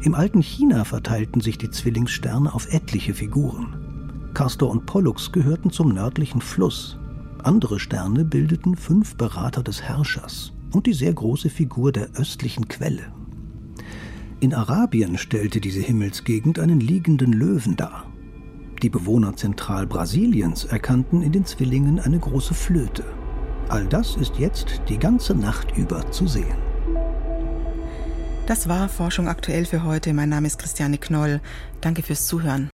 Im 0.01 0.13
alten 0.13 0.41
China 0.41 0.83
verteilten 0.83 1.41
sich 1.41 1.57
die 1.57 1.71
Zwillingssterne 1.71 2.53
auf 2.53 2.71
etliche 2.71 3.13
Figuren. 3.13 4.29
Castor 4.33 4.69
und 4.69 4.86
Pollux 4.86 5.31
gehörten 5.31 5.71
zum 5.71 5.93
nördlichen 5.93 6.41
Fluss. 6.41 6.97
Andere 7.43 7.79
Sterne 7.79 8.23
bildeten 8.23 8.75
fünf 8.75 9.15
Berater 9.15 9.63
des 9.63 9.81
Herrschers 9.81 10.53
und 10.71 10.86
die 10.86 10.93
sehr 10.93 11.13
große 11.13 11.49
Figur 11.49 11.91
der 11.91 12.10
östlichen 12.15 12.67
Quelle. 12.67 13.16
In 14.39 14.54
Arabien 14.54 15.17
stellte 15.17 15.60
diese 15.60 15.80
Himmelsgegend 15.80 16.60
einen 16.60 16.80
liegenden 16.80 17.34
Löwen 17.34 17.76
dar. 17.76 18.06
Die 18.84 18.89
Bewohner 18.89 19.36
Zentralbrasiliens 19.36 20.65
erkannten 20.65 21.23
in 21.23 21.32
den 21.32 21.43
Zwillingen 21.43 22.00
eine 22.00 22.19
große 22.19 22.54
Flöte. 22.54 23.04
All 23.67 23.88
das 23.88 24.15
ist 24.15 24.38
jetzt 24.38 24.82
die 24.89 25.00
ganze 25.00 25.34
Nacht 25.34 25.76
über 25.76 26.12
zu 26.12 26.28
sehen. 26.28 26.56
Das 28.45 28.69
war 28.69 28.88
Forschung 28.89 29.28
aktuell 29.28 29.65
für 29.65 29.84
heute. 29.84 30.13
Mein 30.13 30.30
Name 30.30 30.45
ist 30.45 30.60
Christiane 30.60 31.00
Knoll. 31.00 31.41
Danke 31.82 32.04
fürs 32.04 32.28
Zuhören. 32.28 32.69